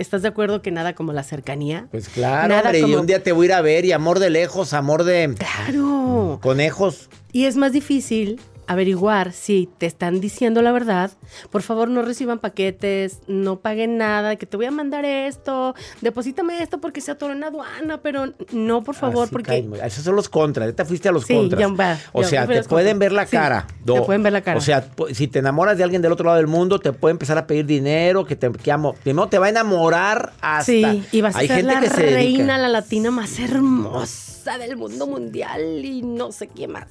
¿estás 0.00 0.22
de 0.22 0.28
acuerdo 0.28 0.62
que 0.62 0.70
nada 0.70 0.94
como 0.94 1.12
la 1.12 1.22
cercanía? 1.22 1.86
Pues 1.90 2.08
claro, 2.08 2.48
Nada 2.48 2.62
hombre, 2.62 2.78
y 2.78 2.82
como- 2.82 3.00
un 3.00 3.06
día 3.06 3.22
te 3.22 3.32
voy 3.32 3.44
a 3.44 3.48
ir 3.48 3.52
a 3.52 3.60
ver 3.60 3.84
y 3.84 3.92
amor 3.92 4.18
de 4.18 4.30
lejos, 4.30 4.72
amor 4.72 5.04
de 5.04 5.34
Claro. 5.38 6.38
conejos. 6.42 7.08
Y 7.32 7.44
es 7.44 7.56
más 7.56 7.72
difícil 7.72 8.40
averiguar 8.72 9.32
si 9.32 9.68
te 9.78 9.86
están 9.86 10.20
diciendo 10.20 10.62
la 10.62 10.70
verdad. 10.70 11.10
Por 11.50 11.62
favor, 11.62 11.88
no 11.88 12.02
reciban 12.02 12.38
paquetes, 12.38 13.18
no 13.26 13.58
paguen 13.60 13.98
nada, 13.98 14.36
que 14.36 14.46
te 14.46 14.56
voy 14.56 14.66
a 14.66 14.70
mandar 14.70 15.04
esto, 15.04 15.74
deposítame 16.00 16.62
esto 16.62 16.80
porque 16.80 17.00
se 17.00 17.10
atoró 17.10 17.32
en 17.32 17.42
aduana, 17.42 18.00
pero 18.00 18.32
no, 18.52 18.84
por 18.84 18.94
favor, 18.94 19.24
Así 19.24 19.32
porque... 19.32 19.68
Esos 19.84 20.04
son 20.04 20.14
los 20.14 20.28
contras. 20.28 20.68
Ya 20.68 20.76
te 20.76 20.84
fuiste 20.84 21.08
a 21.08 21.12
los 21.12 21.24
Sí, 21.24 21.34
contras. 21.34 22.00
o 22.12 22.22
sea, 22.22 22.46
te 22.46 22.62
pueden 22.64 22.98
ver 23.00 23.10
la 23.12 23.26
Sí, 23.26 23.32
cara. 23.36 23.66
te 23.84 24.00
pueden 24.02 24.22
ver 24.22 24.32
la 24.32 24.42
cara. 24.42 24.58
O 24.58 24.60
sea, 24.60 24.88
si 25.12 25.26
te 25.26 25.40
enamoras 25.40 25.76
de 25.76 25.82
alguien 25.84 26.00
del 26.00 26.12
otro 26.12 26.26
lado 26.26 26.36
del 26.36 26.46
mundo, 26.46 26.78
te 26.78 26.92
puede 26.92 27.10
empezar 27.12 27.38
a 27.38 27.46
pedir 27.48 27.66
dinero, 27.66 28.24
que 28.24 28.36
te 28.36 28.50
que 28.52 28.70
amo. 28.70 28.94
Primero 29.02 29.28
te 29.28 29.38
va 29.38 29.46
a 29.46 29.48
enamorar 29.50 30.32
hasta. 30.40 30.62
Sí, 30.64 31.04
y 31.10 31.20
vas 31.22 31.34
a 31.34 31.40
Hay 31.40 31.48
ser 31.48 31.56
gente 31.56 31.74
la 31.74 31.80
que 31.80 31.88
se 31.90 32.02
dedica. 32.02 32.14
reina, 32.16 32.58
la 32.58 32.68
latina 32.68 33.10
más 33.10 33.38
hermosa 33.38 34.58
del 34.58 34.76
mundo 34.76 35.06
mundial 35.08 35.84
y 35.84 36.02
no 36.02 36.30
sé 36.30 36.46
qué 36.46 36.68
más. 36.68 36.86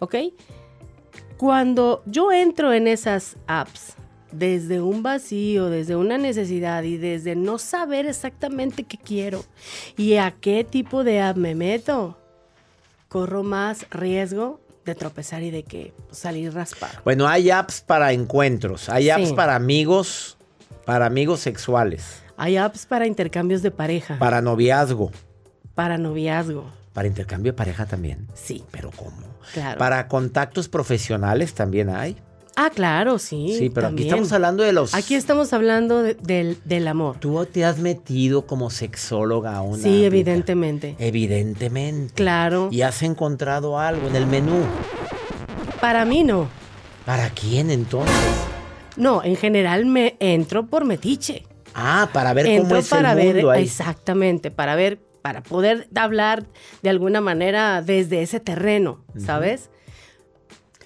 ¿Ok? 0.00 0.16
Cuando 1.36 2.02
yo 2.06 2.32
entro 2.32 2.72
en 2.72 2.86
esas 2.86 3.36
apps 3.46 3.94
desde 4.32 4.80
un 4.80 5.02
vacío, 5.02 5.68
desde 5.70 5.96
una 5.96 6.18
necesidad 6.18 6.82
y 6.82 6.96
desde 6.96 7.36
no 7.36 7.58
saber 7.58 8.06
exactamente 8.06 8.84
qué 8.84 8.98
quiero 8.98 9.44
y 9.96 10.14
a 10.16 10.32
qué 10.32 10.64
tipo 10.64 11.04
de 11.04 11.20
app 11.20 11.36
me 11.36 11.54
meto, 11.54 12.18
corro 13.08 13.42
más 13.42 13.88
riesgo 13.90 14.60
de 14.84 14.94
tropezar 14.94 15.42
y 15.42 15.50
de 15.50 15.62
que 15.62 15.92
salir 16.10 16.52
raspado. 16.52 16.98
Bueno, 17.04 17.26
hay 17.26 17.50
apps 17.50 17.80
para 17.80 18.12
encuentros, 18.12 18.88
hay 18.88 19.10
apps 19.10 19.28
Sí. 19.28 19.34
para 19.34 19.54
amigos, 19.54 20.36
para 20.84 21.06
amigos 21.06 21.40
sexuales, 21.40 22.20
Hay 22.36 22.56
apps 22.56 22.84
para 22.86 23.06
intercambios 23.06 23.62
de 23.62 23.70
pareja, 23.70 24.18
para 24.18 24.42
noviazgo, 24.42 25.12
para 25.76 25.96
noviazgo. 25.98 26.64
para 26.92 27.06
intercambio 27.08 27.52
de 27.52 27.56
pareja 27.56 27.86
también. 27.86 28.26
Sí, 28.34 28.64
Pero 28.72 28.90
¿cómo? 28.90 29.33
Claro. 29.52 29.78
Para 29.78 30.08
contactos 30.08 30.68
profesionales 30.68 31.54
también 31.54 31.90
hay. 31.90 32.16
Ah, 32.56 32.70
claro, 32.72 33.18
sí. 33.18 33.56
Sí, 33.58 33.68
pero 33.68 33.88
también. 33.88 34.06
aquí 34.06 34.10
estamos 34.10 34.32
hablando 34.32 34.62
de 34.62 34.72
los. 34.72 34.94
Aquí 34.94 35.16
estamos 35.16 35.52
hablando 35.52 36.02
de- 36.02 36.14
del, 36.14 36.56
del 36.64 36.86
amor. 36.86 37.16
Tú 37.18 37.44
te 37.46 37.64
has 37.64 37.78
metido 37.78 38.46
como 38.46 38.70
sexóloga 38.70 39.56
a 39.56 39.62
una. 39.62 39.82
Sí, 39.82 40.04
evidentemente. 40.04 40.94
Evidentemente. 41.00 42.14
Claro. 42.14 42.68
Y 42.70 42.82
has 42.82 43.02
encontrado 43.02 43.78
algo 43.80 44.06
en 44.06 44.14
el 44.14 44.26
menú. 44.28 44.62
Para 45.80 46.04
mí 46.04 46.22
no. 46.22 46.48
¿Para 47.04 47.28
quién 47.30 47.70
entonces? 47.70 48.14
No, 48.96 49.22
en 49.24 49.36
general 49.36 49.84
me 49.86 50.16
entro 50.20 50.66
por 50.66 50.84
metiche. 50.84 51.44
Ah, 51.74 52.08
para 52.12 52.32
ver 52.32 52.46
cómo 52.62 52.76
es 52.76 52.88
para 52.88 53.10
el 53.12 53.16
ver 53.18 53.34
mundo 53.34 53.50
ahí. 53.50 53.64
exactamente, 53.64 54.52
para 54.52 54.76
ver, 54.76 55.00
para 55.24 55.42
poder 55.42 55.88
hablar 55.94 56.44
de 56.82 56.90
alguna 56.90 57.22
manera 57.22 57.80
desde 57.80 58.20
ese 58.20 58.40
terreno, 58.40 59.02
¿sabes? 59.16 59.70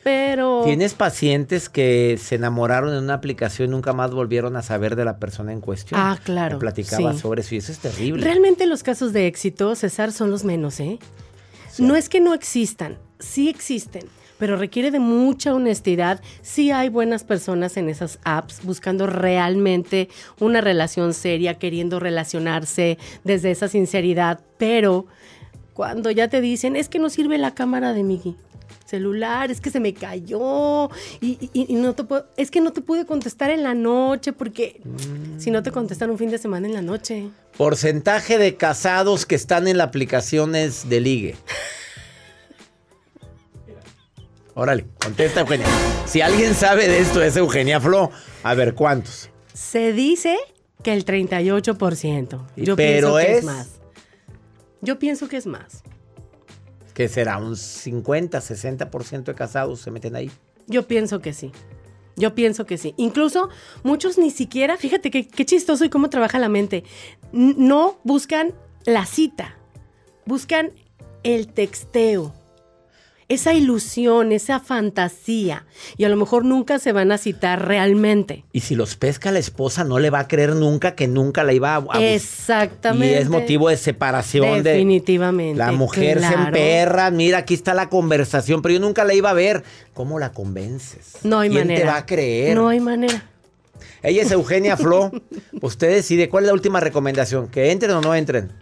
Pero 0.04 0.62
¿Tienes 0.64 0.94
pacientes 0.94 1.68
que 1.68 2.16
se 2.22 2.36
enamoraron 2.36 2.94
en 2.94 3.02
una 3.02 3.14
aplicación 3.14 3.70
y 3.70 3.72
nunca 3.72 3.94
más 3.94 4.12
volvieron 4.12 4.54
a 4.54 4.62
saber 4.62 4.94
de 4.94 5.04
la 5.04 5.18
persona 5.18 5.52
en 5.52 5.60
cuestión? 5.60 5.98
Ah, 6.00 6.20
claro, 6.22 6.60
platicaba 6.60 7.14
sí. 7.14 7.18
sobre 7.18 7.40
eso 7.40 7.56
y 7.56 7.58
eso 7.58 7.72
es 7.72 7.80
terrible. 7.80 8.22
realmente 8.22 8.64
los 8.66 8.84
casos 8.84 9.12
de 9.12 9.26
éxito, 9.26 9.74
César, 9.74 10.12
son 10.12 10.30
los 10.30 10.44
menos, 10.44 10.78
¿eh? 10.78 11.00
No 11.78 11.96
es 11.96 12.08
que 12.08 12.20
no 12.20 12.32
existan, 12.32 12.96
sí 13.18 13.48
existen, 13.48 14.04
pero 14.38 14.56
requiere 14.56 14.90
de 14.90 14.98
mucha 15.00 15.54
honestidad. 15.54 16.20
Sí 16.42 16.70
hay 16.70 16.88
buenas 16.88 17.24
personas 17.24 17.76
en 17.76 17.88
esas 17.88 18.18
apps 18.24 18.60
buscando 18.64 19.06
realmente 19.06 20.08
una 20.40 20.60
relación 20.60 21.14
seria, 21.14 21.54
queriendo 21.54 22.00
relacionarse 22.00 22.98
desde 23.24 23.50
esa 23.50 23.68
sinceridad, 23.68 24.40
pero 24.58 25.06
cuando 25.74 26.10
ya 26.10 26.28
te 26.28 26.40
dicen, 26.40 26.74
es 26.76 26.88
que 26.88 26.98
no 26.98 27.08
sirve 27.10 27.38
la 27.38 27.54
cámara 27.54 27.92
de 27.92 28.02
mi 28.02 28.36
celular, 28.84 29.50
es 29.50 29.60
que 29.60 29.70
se 29.70 29.80
me 29.80 29.92
cayó 29.92 30.88
y, 31.20 31.38
y- 31.52 31.66
y 31.68 31.74
no 31.74 31.94
te 31.94 32.04
puedo, 32.04 32.26
es 32.38 32.50
que 32.50 32.60
no 32.62 32.72
te 32.72 32.80
pude 32.80 33.04
contestar 33.04 33.50
en 33.50 33.62
la 33.62 33.74
noche 33.74 34.32
porque 34.32 34.80
si 35.36 35.50
no 35.50 35.62
te 35.62 35.70
contestan 35.70 36.10
un 36.10 36.16
fin 36.18 36.30
de 36.30 36.38
semana 36.38 36.66
en 36.66 36.72
la 36.74 36.80
noche. 36.82 37.28
Porcentaje 37.58 38.38
de 38.38 38.56
casados 38.56 39.26
que 39.26 39.34
están 39.34 39.68
en 39.68 39.76
las 39.78 39.88
aplicaciones 39.88 40.88
de 40.88 41.00
ligue. 41.00 41.36
Órale, 44.58 44.86
contesta 45.00 45.38
Eugenia. 45.42 45.68
Si 46.04 46.20
alguien 46.20 46.52
sabe 46.52 46.88
de 46.88 46.98
esto 46.98 47.22
es 47.22 47.36
Eugenia 47.36 47.80
Flo. 47.80 48.10
A 48.42 48.54
ver, 48.54 48.74
¿cuántos? 48.74 49.30
Se 49.54 49.92
dice 49.92 50.36
que 50.82 50.92
el 50.92 51.04
38%. 51.04 52.44
Yo 52.56 52.74
Pero 52.74 52.76
pienso 52.76 53.16
que 53.18 53.38
es- 53.38 53.44
más. 53.44 53.68
Yo 54.80 54.98
pienso 54.98 55.28
que 55.28 55.36
es 55.36 55.46
más. 55.46 55.84
¿Qué 56.92 57.06
será? 57.06 57.38
¿Un 57.38 57.56
50, 57.56 58.40
60% 58.40 59.30
de 59.30 59.34
casados 59.36 59.80
se 59.80 59.92
meten 59.92 60.16
ahí? 60.16 60.28
Yo 60.66 60.88
pienso 60.88 61.20
que 61.20 61.32
sí. 61.32 61.52
Yo 62.16 62.34
pienso 62.34 62.66
que 62.66 62.78
sí. 62.78 62.94
Incluso 62.96 63.50
muchos 63.84 64.18
ni 64.18 64.32
siquiera, 64.32 64.76
fíjate 64.76 65.12
qué, 65.12 65.28
qué 65.28 65.46
chistoso 65.46 65.84
y 65.84 65.88
cómo 65.88 66.10
trabaja 66.10 66.40
la 66.40 66.48
mente. 66.48 66.82
No 67.30 68.00
buscan 68.02 68.54
la 68.84 69.06
cita, 69.06 69.56
buscan 70.26 70.72
el 71.22 71.46
texteo. 71.46 72.34
Esa 73.28 73.52
ilusión, 73.52 74.32
esa 74.32 74.58
fantasía. 74.58 75.66
Y 75.98 76.04
a 76.04 76.08
lo 76.08 76.16
mejor 76.16 76.46
nunca 76.46 76.78
se 76.78 76.92
van 76.92 77.12
a 77.12 77.18
citar 77.18 77.68
realmente. 77.68 78.44
Y 78.52 78.60
si 78.60 78.74
los 78.74 78.96
pesca 78.96 79.30
la 79.30 79.38
esposa, 79.38 79.84
no 79.84 79.98
le 79.98 80.08
va 80.08 80.20
a 80.20 80.28
creer 80.28 80.54
nunca 80.54 80.94
que 80.94 81.08
nunca 81.08 81.44
la 81.44 81.52
iba 81.52 81.76
a, 81.76 82.02
Exactamente. 82.02 83.14
Y 83.14 83.18
es 83.18 83.28
motivo 83.28 83.68
de 83.68 83.76
separación 83.76 84.62
de... 84.62 84.70
Definitivamente. 84.70 85.58
La 85.58 85.72
mujer 85.72 86.20
se 86.20 86.32
emperra, 86.32 87.10
mira, 87.10 87.38
aquí 87.38 87.52
está 87.52 87.74
la 87.74 87.90
conversación, 87.90 88.62
pero 88.62 88.74
yo 88.74 88.80
nunca 88.80 89.04
la 89.04 89.12
iba 89.12 89.28
a 89.28 89.34
ver. 89.34 89.62
¿Cómo 89.92 90.18
la 90.18 90.32
convences? 90.32 91.16
No 91.22 91.40
hay 91.40 91.50
¿Quién 91.50 91.66
manera. 91.66 91.80
te 91.80 91.86
va 91.86 91.96
a 91.98 92.06
creer? 92.06 92.56
No 92.56 92.68
hay 92.68 92.80
manera. 92.80 93.24
Ella 94.02 94.22
es 94.22 94.30
Eugenia 94.30 94.76
Flo. 94.78 95.10
Usted 95.60 95.90
decide 95.90 96.30
cuál 96.30 96.44
es 96.44 96.48
la 96.48 96.54
última 96.54 96.80
recomendación, 96.80 97.48
que 97.48 97.72
entren 97.72 97.92
o 97.92 98.00
no 98.00 98.14
entren. 98.14 98.52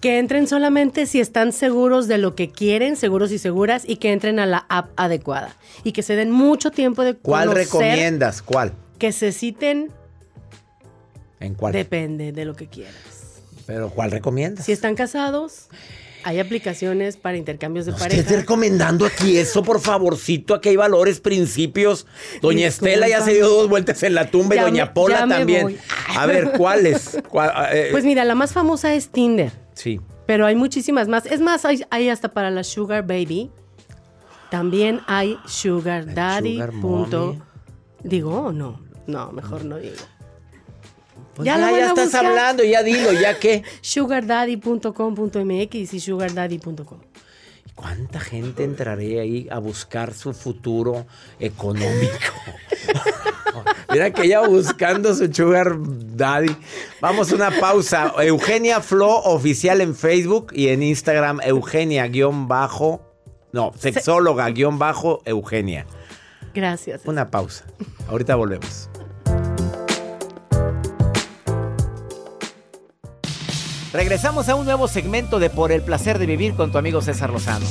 Que 0.00 0.18
entren 0.18 0.46
solamente 0.46 1.06
si 1.06 1.20
están 1.20 1.52
seguros 1.52 2.06
de 2.06 2.18
lo 2.18 2.34
que 2.34 2.50
quieren, 2.50 2.96
seguros 2.96 3.32
y 3.32 3.38
seguras, 3.38 3.82
y 3.86 3.96
que 3.96 4.12
entren 4.12 4.38
a 4.38 4.46
la 4.46 4.66
app 4.68 4.90
adecuada. 4.96 5.56
Y 5.84 5.92
que 5.92 6.02
se 6.02 6.16
den 6.16 6.30
mucho 6.30 6.70
tiempo 6.70 7.02
de 7.02 7.14
¿Cuál 7.14 7.48
conocer, 7.48 7.64
recomiendas? 7.66 8.42
¿Cuál? 8.42 8.72
Que 8.98 9.12
se 9.12 9.32
citen, 9.32 9.90
¿En 11.40 11.54
cuál? 11.54 11.72
depende 11.72 12.32
de 12.32 12.44
lo 12.44 12.54
que 12.54 12.66
quieras. 12.68 12.94
Pero 13.66 13.90
¿cuál 13.90 14.10
recomiendas? 14.10 14.64
Si 14.66 14.72
están 14.72 14.94
casados, 14.94 15.68
hay 16.24 16.38
aplicaciones 16.40 17.16
para 17.16 17.36
intercambios 17.36 17.86
de 17.86 17.92
No 17.92 17.98
pareja. 17.98 18.20
estés 18.20 18.36
recomendando 18.40 19.06
aquí 19.06 19.38
eso, 19.38 19.62
por 19.62 19.80
favorcito. 19.80 20.54
Aquí 20.54 20.68
hay 20.68 20.76
valores, 20.76 21.20
principios. 21.20 22.06
Doña 22.42 22.66
Disculpa. 22.66 22.90
Estela 22.90 23.08
ya 23.08 23.22
se 23.22 23.32
dio 23.34 23.48
dos 23.48 23.68
vueltas 23.68 24.02
en 24.02 24.14
la 24.14 24.30
tumba 24.30 24.54
y 24.56 24.60
Doña 24.60 24.86
me- 24.86 24.90
Pola 24.92 25.26
también. 25.26 25.78
A 26.16 26.26
ver, 26.26 26.52
¿cuáles? 26.56 27.18
¿Cuál- 27.28 27.52
eh, 27.72 27.88
Pues 27.90 28.04
mira, 28.04 28.24
la 28.24 28.34
más 28.36 28.52
famosa 28.52 28.94
es 28.94 29.08
Tinder, 29.08 29.50
sí. 29.76 30.00
pero 30.26 30.46
hay 30.46 30.56
muchísimas 30.56 31.06
más. 31.06 31.26
Es 31.26 31.40
más, 31.40 31.64
hay, 31.64 31.84
hay 31.90 32.08
hasta 32.08 32.32
para 32.32 32.50
la 32.50 32.64
Sugar 32.64 33.06
Baby. 33.06 33.52
También 34.50 35.00
hay 35.06 35.38
Sugar 35.46 36.12
Daddy. 36.14 36.54
Sugar 36.54 36.72
punto-. 36.80 37.36
Digo 38.02 38.46
o 38.46 38.52
no. 38.52 38.80
No, 39.06 39.30
mejor 39.30 39.64
no 39.64 39.76
digo. 39.78 39.94
Pues 41.34 41.46
Ya 41.46 41.56
ya, 41.58 41.70
ya 41.70 41.86
estás 41.88 42.06
buscar. 42.06 42.26
hablando, 42.26 42.64
ya 42.64 42.82
dilo, 42.82 43.12
ya 43.12 43.38
qué. 43.38 43.62
sugardaddy.com.mx 43.82 45.94
y 45.94 46.00
sugardaddy.com. 46.00 46.98
¿Cuánta 47.76 48.18
gente 48.20 48.64
entraré 48.64 49.20
ahí 49.20 49.48
a 49.50 49.58
buscar 49.58 50.14
su 50.14 50.32
futuro 50.32 51.06
económico? 51.38 52.32
Mira 53.92 54.10
que 54.10 54.22
ella 54.22 54.40
buscando 54.40 55.14
su 55.14 55.32
sugar 55.32 55.76
daddy. 55.78 56.56
Vamos 57.02 57.30
a 57.30 57.34
una 57.34 57.50
pausa. 57.50 58.14
Eugenia 58.18 58.80
Flo 58.80 59.18
oficial 59.18 59.82
en 59.82 59.94
Facebook 59.94 60.52
y 60.52 60.68
en 60.68 60.82
Instagram 60.82 61.40
Eugenia 61.44 62.08
guion 62.08 62.48
bajo. 62.48 63.02
No, 63.52 63.72
sexóloga 63.78 64.48
guion 64.50 64.78
bajo 64.78 65.20
Eugenia. 65.26 65.86
Gracias. 66.54 67.02
Una 67.04 67.30
pausa. 67.30 67.66
Ahorita 68.08 68.34
volvemos. 68.36 68.88
Regresamos 73.96 74.50
a 74.50 74.54
un 74.56 74.66
nuevo 74.66 74.88
segmento 74.88 75.38
de 75.38 75.48
Por 75.48 75.72
el 75.72 75.80
placer 75.80 76.18
de 76.18 76.26
vivir 76.26 76.52
con 76.52 76.70
tu 76.70 76.76
amigo 76.76 77.00
César 77.00 77.30
Lozano. 77.30 77.64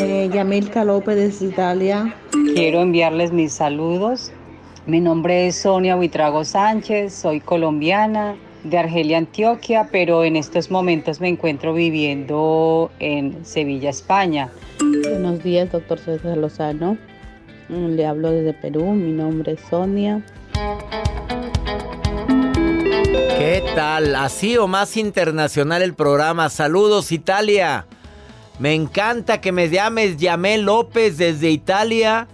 Eh, 0.00 0.28
Yamilka 0.34 0.84
López 0.84 1.14
desde 1.14 1.46
Italia. 1.46 2.12
Quiero 2.56 2.82
enviarles 2.82 3.30
mis 3.30 3.52
saludos. 3.52 4.32
Mi 4.86 5.00
nombre 5.00 5.46
es 5.46 5.54
Sonia 5.54 5.94
Buitrago 5.94 6.44
Sánchez, 6.44 7.14
soy 7.14 7.38
colombiana 7.38 8.34
de 8.64 8.76
Argelia, 8.76 9.18
Antioquia, 9.18 9.90
pero 9.92 10.24
en 10.24 10.34
estos 10.34 10.72
momentos 10.72 11.20
me 11.20 11.28
encuentro 11.28 11.74
viviendo 11.74 12.90
en 12.98 13.46
Sevilla, 13.46 13.90
España. 13.90 14.50
Buenos 14.80 15.44
días, 15.44 15.70
doctor 15.70 16.00
César 16.00 16.36
Lozano. 16.36 16.98
Le 17.68 18.04
hablo 18.04 18.32
desde 18.32 18.52
Perú, 18.52 18.94
mi 18.94 19.12
nombre 19.12 19.52
es 19.52 19.60
Sonia. 19.70 20.20
¿Qué 23.38 23.62
tal? 23.74 24.16
Así 24.16 24.56
o 24.56 24.66
más 24.66 24.96
internacional 24.96 25.82
el 25.82 25.94
programa. 25.94 26.48
Saludos 26.48 27.12
Italia. 27.12 27.86
Me 28.58 28.74
encanta 28.74 29.40
que 29.40 29.52
me 29.52 29.68
llames 29.68 30.16
Llamé 30.16 30.58
López 30.58 31.18
desde 31.18 31.50
Italia. 31.50 32.28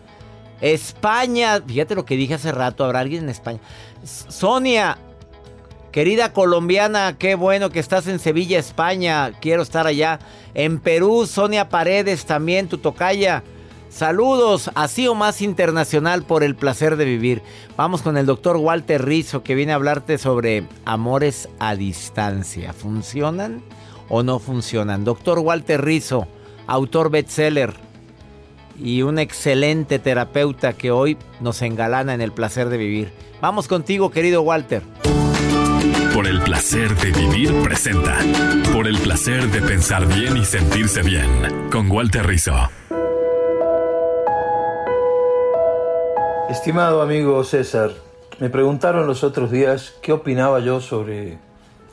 España. 0.60 1.62
Fíjate 1.66 1.94
lo 1.94 2.04
que 2.04 2.16
dije 2.16 2.34
hace 2.34 2.52
rato. 2.52 2.84
¿Habrá 2.84 3.00
alguien 3.00 3.24
en 3.24 3.30
España? 3.30 3.60
Sonia, 4.04 4.98
querida 5.92 6.32
colombiana, 6.32 7.16
qué 7.18 7.34
bueno 7.34 7.70
que 7.70 7.80
estás 7.80 8.06
en 8.06 8.18
Sevilla, 8.18 8.58
España. 8.58 9.32
Quiero 9.40 9.62
estar 9.62 9.86
allá. 9.86 10.18
En 10.54 10.78
Perú, 10.78 11.26
Sonia 11.26 11.68
Paredes 11.68 12.24
también, 12.24 12.68
tu 12.68 12.78
tocaya. 12.78 13.42
Saludos, 13.90 14.70
así 14.76 15.08
o 15.08 15.16
más 15.16 15.42
internacional 15.42 16.22
por 16.22 16.44
el 16.44 16.54
placer 16.54 16.96
de 16.96 17.04
vivir. 17.04 17.42
Vamos 17.76 18.02
con 18.02 18.16
el 18.16 18.24
doctor 18.24 18.56
Walter 18.56 19.04
Rizzo 19.04 19.42
que 19.42 19.56
viene 19.56 19.72
a 19.72 19.74
hablarte 19.74 20.16
sobre 20.16 20.64
amores 20.84 21.48
a 21.58 21.74
distancia. 21.74 22.72
¿Funcionan 22.72 23.62
o 24.08 24.22
no 24.22 24.38
funcionan? 24.38 25.04
Doctor 25.04 25.40
Walter 25.40 25.84
Rizzo, 25.84 26.28
autor 26.68 27.10
bestseller 27.10 27.74
y 28.78 29.02
un 29.02 29.18
excelente 29.18 29.98
terapeuta 29.98 30.72
que 30.72 30.92
hoy 30.92 31.18
nos 31.40 31.60
engalana 31.60 32.14
en 32.14 32.20
el 32.20 32.32
placer 32.32 32.68
de 32.68 32.78
vivir. 32.78 33.12
Vamos 33.40 33.66
contigo, 33.66 34.10
querido 34.10 34.42
Walter. 34.42 34.82
Por 36.14 36.28
el 36.28 36.40
placer 36.42 36.94
de 36.96 37.10
vivir 37.10 37.52
presenta. 37.62 38.18
Por 38.72 38.86
el 38.86 38.98
placer 38.98 39.50
de 39.50 39.60
pensar 39.62 40.06
bien 40.06 40.36
y 40.36 40.44
sentirse 40.44 41.02
bien. 41.02 41.28
Con 41.70 41.90
Walter 41.90 42.26
Rizzo. 42.26 42.70
Estimado 46.50 47.00
amigo 47.00 47.44
César, 47.44 47.92
me 48.40 48.50
preguntaron 48.50 49.06
los 49.06 49.22
otros 49.22 49.52
días 49.52 49.94
qué 50.02 50.12
opinaba 50.12 50.58
yo 50.58 50.80
sobre 50.80 51.38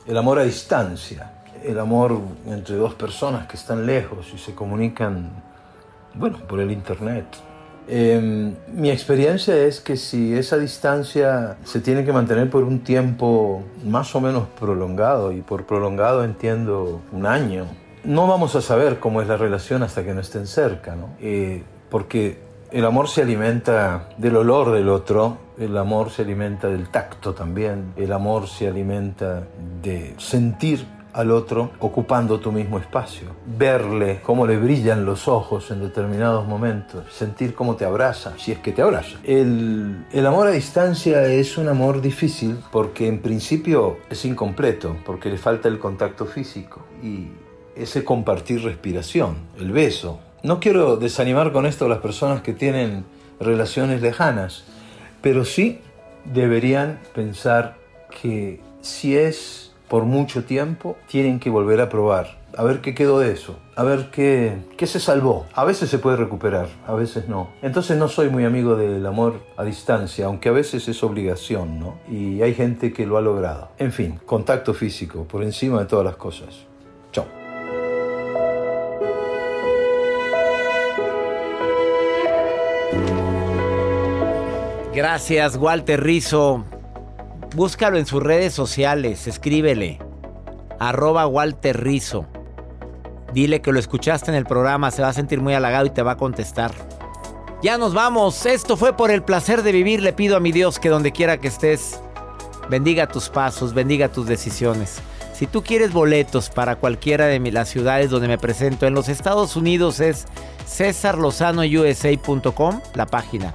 el 0.04 0.16
amor 0.16 0.40
a 0.40 0.42
distancia, 0.42 1.30
el 1.62 1.78
amor 1.78 2.18
entre 2.44 2.74
dos 2.74 2.92
personas 2.94 3.46
que 3.46 3.56
están 3.56 3.86
lejos 3.86 4.26
y 4.34 4.38
se 4.38 4.56
comunican, 4.56 5.30
bueno, 6.12 6.38
por 6.48 6.58
el 6.58 6.72
Internet. 6.72 7.24
Eh, 7.86 8.52
mi 8.74 8.90
experiencia 8.90 9.56
es 9.56 9.80
que 9.80 9.96
si 9.96 10.36
esa 10.36 10.58
distancia 10.58 11.56
se 11.62 11.78
tiene 11.78 12.04
que 12.04 12.12
mantener 12.12 12.50
por 12.50 12.64
un 12.64 12.80
tiempo 12.80 13.62
más 13.84 14.12
o 14.16 14.20
menos 14.20 14.48
prolongado, 14.58 15.30
y 15.30 15.40
por 15.40 15.66
prolongado 15.66 16.24
entiendo 16.24 17.00
un 17.12 17.26
año, 17.26 17.66
no 18.02 18.26
vamos 18.26 18.56
a 18.56 18.60
saber 18.60 18.98
cómo 18.98 19.22
es 19.22 19.28
la 19.28 19.36
relación 19.36 19.84
hasta 19.84 20.04
que 20.04 20.14
no 20.14 20.20
estén 20.20 20.48
cerca, 20.48 20.96
¿no? 20.96 21.10
Eh, 21.20 21.62
porque 21.90 22.47
el 22.70 22.84
amor 22.84 23.08
se 23.08 23.22
alimenta 23.22 24.10
del 24.18 24.36
olor 24.36 24.72
del 24.72 24.88
otro, 24.88 25.38
el 25.58 25.76
amor 25.76 26.10
se 26.10 26.22
alimenta 26.22 26.68
del 26.68 26.88
tacto 26.90 27.34
también, 27.34 27.92
el 27.96 28.12
amor 28.12 28.46
se 28.46 28.68
alimenta 28.68 29.46
de 29.82 30.14
sentir 30.18 30.86
al 31.14 31.30
otro 31.30 31.70
ocupando 31.80 32.38
tu 32.38 32.52
mismo 32.52 32.78
espacio, 32.78 33.28
verle 33.46 34.20
cómo 34.22 34.46
le 34.46 34.56
brillan 34.56 35.04
los 35.04 35.26
ojos 35.26 35.70
en 35.70 35.80
determinados 35.80 36.46
momentos, 36.46 37.12
sentir 37.12 37.54
cómo 37.54 37.74
te 37.76 37.84
abraza, 37.84 38.34
si 38.38 38.52
es 38.52 38.58
que 38.58 38.72
te 38.72 38.82
abraza. 38.82 39.18
El, 39.24 40.06
el 40.12 40.26
amor 40.26 40.46
a 40.46 40.50
distancia 40.50 41.24
es 41.24 41.56
un 41.58 41.68
amor 41.68 42.00
difícil 42.00 42.58
porque 42.70 43.08
en 43.08 43.20
principio 43.20 43.98
es 44.10 44.24
incompleto, 44.24 44.96
porque 45.04 45.30
le 45.30 45.38
falta 45.38 45.68
el 45.68 45.78
contacto 45.78 46.26
físico 46.26 46.84
y 47.02 47.28
ese 47.74 48.04
compartir 48.04 48.62
respiración, 48.62 49.36
el 49.58 49.72
beso, 49.72 50.20
no 50.42 50.60
quiero 50.60 50.96
desanimar 50.96 51.52
con 51.52 51.66
esto 51.66 51.86
a 51.86 51.88
las 51.88 51.98
personas 51.98 52.42
que 52.42 52.52
tienen 52.52 53.04
relaciones 53.40 54.02
lejanas, 54.02 54.64
pero 55.20 55.44
sí 55.44 55.80
deberían 56.24 57.00
pensar 57.14 57.76
que 58.22 58.60
si 58.80 59.16
es 59.16 59.72
por 59.88 60.04
mucho 60.04 60.44
tiempo, 60.44 60.96
tienen 61.08 61.40
que 61.40 61.50
volver 61.50 61.80
a 61.80 61.88
probar, 61.88 62.38
a 62.56 62.62
ver 62.62 62.80
qué 62.80 62.94
quedó 62.94 63.18
de 63.18 63.32
eso, 63.32 63.58
a 63.74 63.82
ver 63.82 64.10
qué, 64.12 64.58
qué 64.76 64.86
se 64.86 65.00
salvó. 65.00 65.46
A 65.54 65.64
veces 65.64 65.88
se 65.88 65.98
puede 65.98 66.18
recuperar, 66.18 66.68
a 66.86 66.94
veces 66.94 67.28
no. 67.28 67.48
Entonces 67.62 67.96
no 67.96 68.08
soy 68.08 68.28
muy 68.28 68.44
amigo 68.44 68.76
del 68.76 69.04
amor 69.06 69.40
a 69.56 69.64
distancia, 69.64 70.26
aunque 70.26 70.50
a 70.50 70.52
veces 70.52 70.86
es 70.88 71.02
obligación, 71.02 71.80
¿no? 71.80 71.98
Y 72.10 72.42
hay 72.42 72.54
gente 72.54 72.92
que 72.92 73.06
lo 73.06 73.16
ha 73.16 73.22
logrado. 73.22 73.70
En 73.78 73.92
fin, 73.92 74.20
contacto 74.26 74.74
físico, 74.74 75.24
por 75.24 75.42
encima 75.42 75.80
de 75.80 75.86
todas 75.86 76.04
las 76.04 76.16
cosas. 76.16 76.67
Gracias, 84.94 85.56
Walter 85.56 86.02
Rizzo. 86.02 86.64
Búscalo 87.54 87.98
en 87.98 88.06
sus 88.06 88.22
redes 88.22 88.54
sociales, 88.54 89.26
escríbele. 89.26 89.98
Arroba 90.78 91.26
Walter 91.26 91.82
Rizzo. 91.82 92.26
Dile 93.34 93.60
que 93.60 93.72
lo 93.72 93.78
escuchaste 93.78 94.30
en 94.30 94.36
el 94.36 94.46
programa, 94.46 94.90
se 94.90 95.02
va 95.02 95.08
a 95.08 95.12
sentir 95.12 95.42
muy 95.42 95.52
halagado 95.52 95.84
y 95.86 95.90
te 95.90 96.02
va 96.02 96.12
a 96.12 96.16
contestar. 96.16 96.72
Ya 97.62 97.76
nos 97.76 97.92
vamos. 97.92 98.46
Esto 98.46 98.74
fue 98.76 98.96
por 98.96 99.10
el 99.10 99.22
placer 99.22 99.62
de 99.62 99.72
vivir. 99.72 100.02
Le 100.02 100.14
pido 100.14 100.36
a 100.36 100.40
mi 100.40 100.52
Dios 100.52 100.78
que 100.78 100.88
donde 100.88 101.12
quiera 101.12 101.36
que 101.38 101.48
estés, 101.48 102.00
bendiga 102.70 103.08
tus 103.08 103.28
pasos, 103.28 103.74
bendiga 103.74 104.08
tus 104.08 104.26
decisiones. 104.26 105.00
Si 105.34 105.46
tú 105.46 105.62
quieres 105.62 105.92
boletos 105.92 106.48
para 106.48 106.76
cualquiera 106.76 107.26
de 107.26 107.38
las 107.52 107.68
ciudades 107.68 108.08
donde 108.10 108.28
me 108.28 108.38
presento, 108.38 108.86
en 108.86 108.94
los 108.94 109.10
Estados 109.10 109.54
Unidos 109.54 110.00
es 110.00 110.24
cesarlozanousa.com, 110.66 112.80
la 112.94 113.06
página 113.06 113.54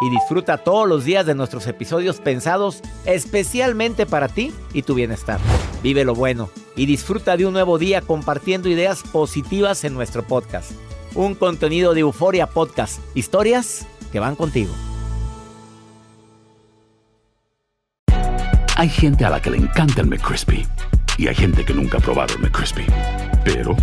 y 0.00 0.10
disfruta 0.10 0.58
todos 0.58 0.88
los 0.88 1.04
días 1.04 1.26
de 1.26 1.34
nuestros 1.34 1.66
episodios 1.66 2.20
pensados 2.20 2.80
especialmente 3.04 4.06
para 4.06 4.28
ti 4.28 4.52
y 4.72 4.82
tu 4.82 4.94
bienestar. 4.94 5.40
Vive 5.82 6.04
lo 6.04 6.14
bueno 6.14 6.50
y 6.76 6.86
disfruta 6.86 7.36
de 7.36 7.46
un 7.46 7.52
nuevo 7.52 7.78
día 7.78 8.00
compartiendo 8.00 8.68
ideas 8.68 9.02
positivas 9.02 9.84
en 9.84 9.94
nuestro 9.94 10.22
podcast. 10.22 10.72
Un 11.14 11.34
contenido 11.34 11.94
de 11.94 12.00
Euforia 12.00 12.48
Podcast, 12.48 13.00
historias 13.14 13.86
que 14.10 14.20
van 14.20 14.34
contigo. 14.36 14.72
Hay 18.76 18.88
gente 18.88 19.24
a 19.24 19.30
la 19.30 19.40
que 19.40 19.50
le 19.50 19.58
encanta 19.58 20.00
el 20.00 20.08
McCrispy 20.08 20.66
y 21.16 21.28
hay 21.28 21.34
gente 21.34 21.64
que 21.64 21.72
nunca 21.72 21.98
ha 21.98 22.00
probado 22.00 22.34
el 22.34 22.40
McCrispy. 22.40 22.84
Pero 23.44 23.76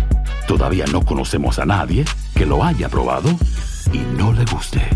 todavía 0.46 0.84
no 0.92 1.02
conocemos 1.02 1.58
a 1.58 1.64
nadie 1.64 2.04
que 2.34 2.44
lo 2.44 2.62
haya 2.62 2.88
probado 2.90 3.30
y 3.92 3.98
no 4.18 4.32
le 4.32 4.44
guste. 4.44 4.91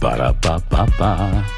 Para 0.00 0.32
pa 0.32 0.58
pa 0.70 0.86
pa. 0.94 1.57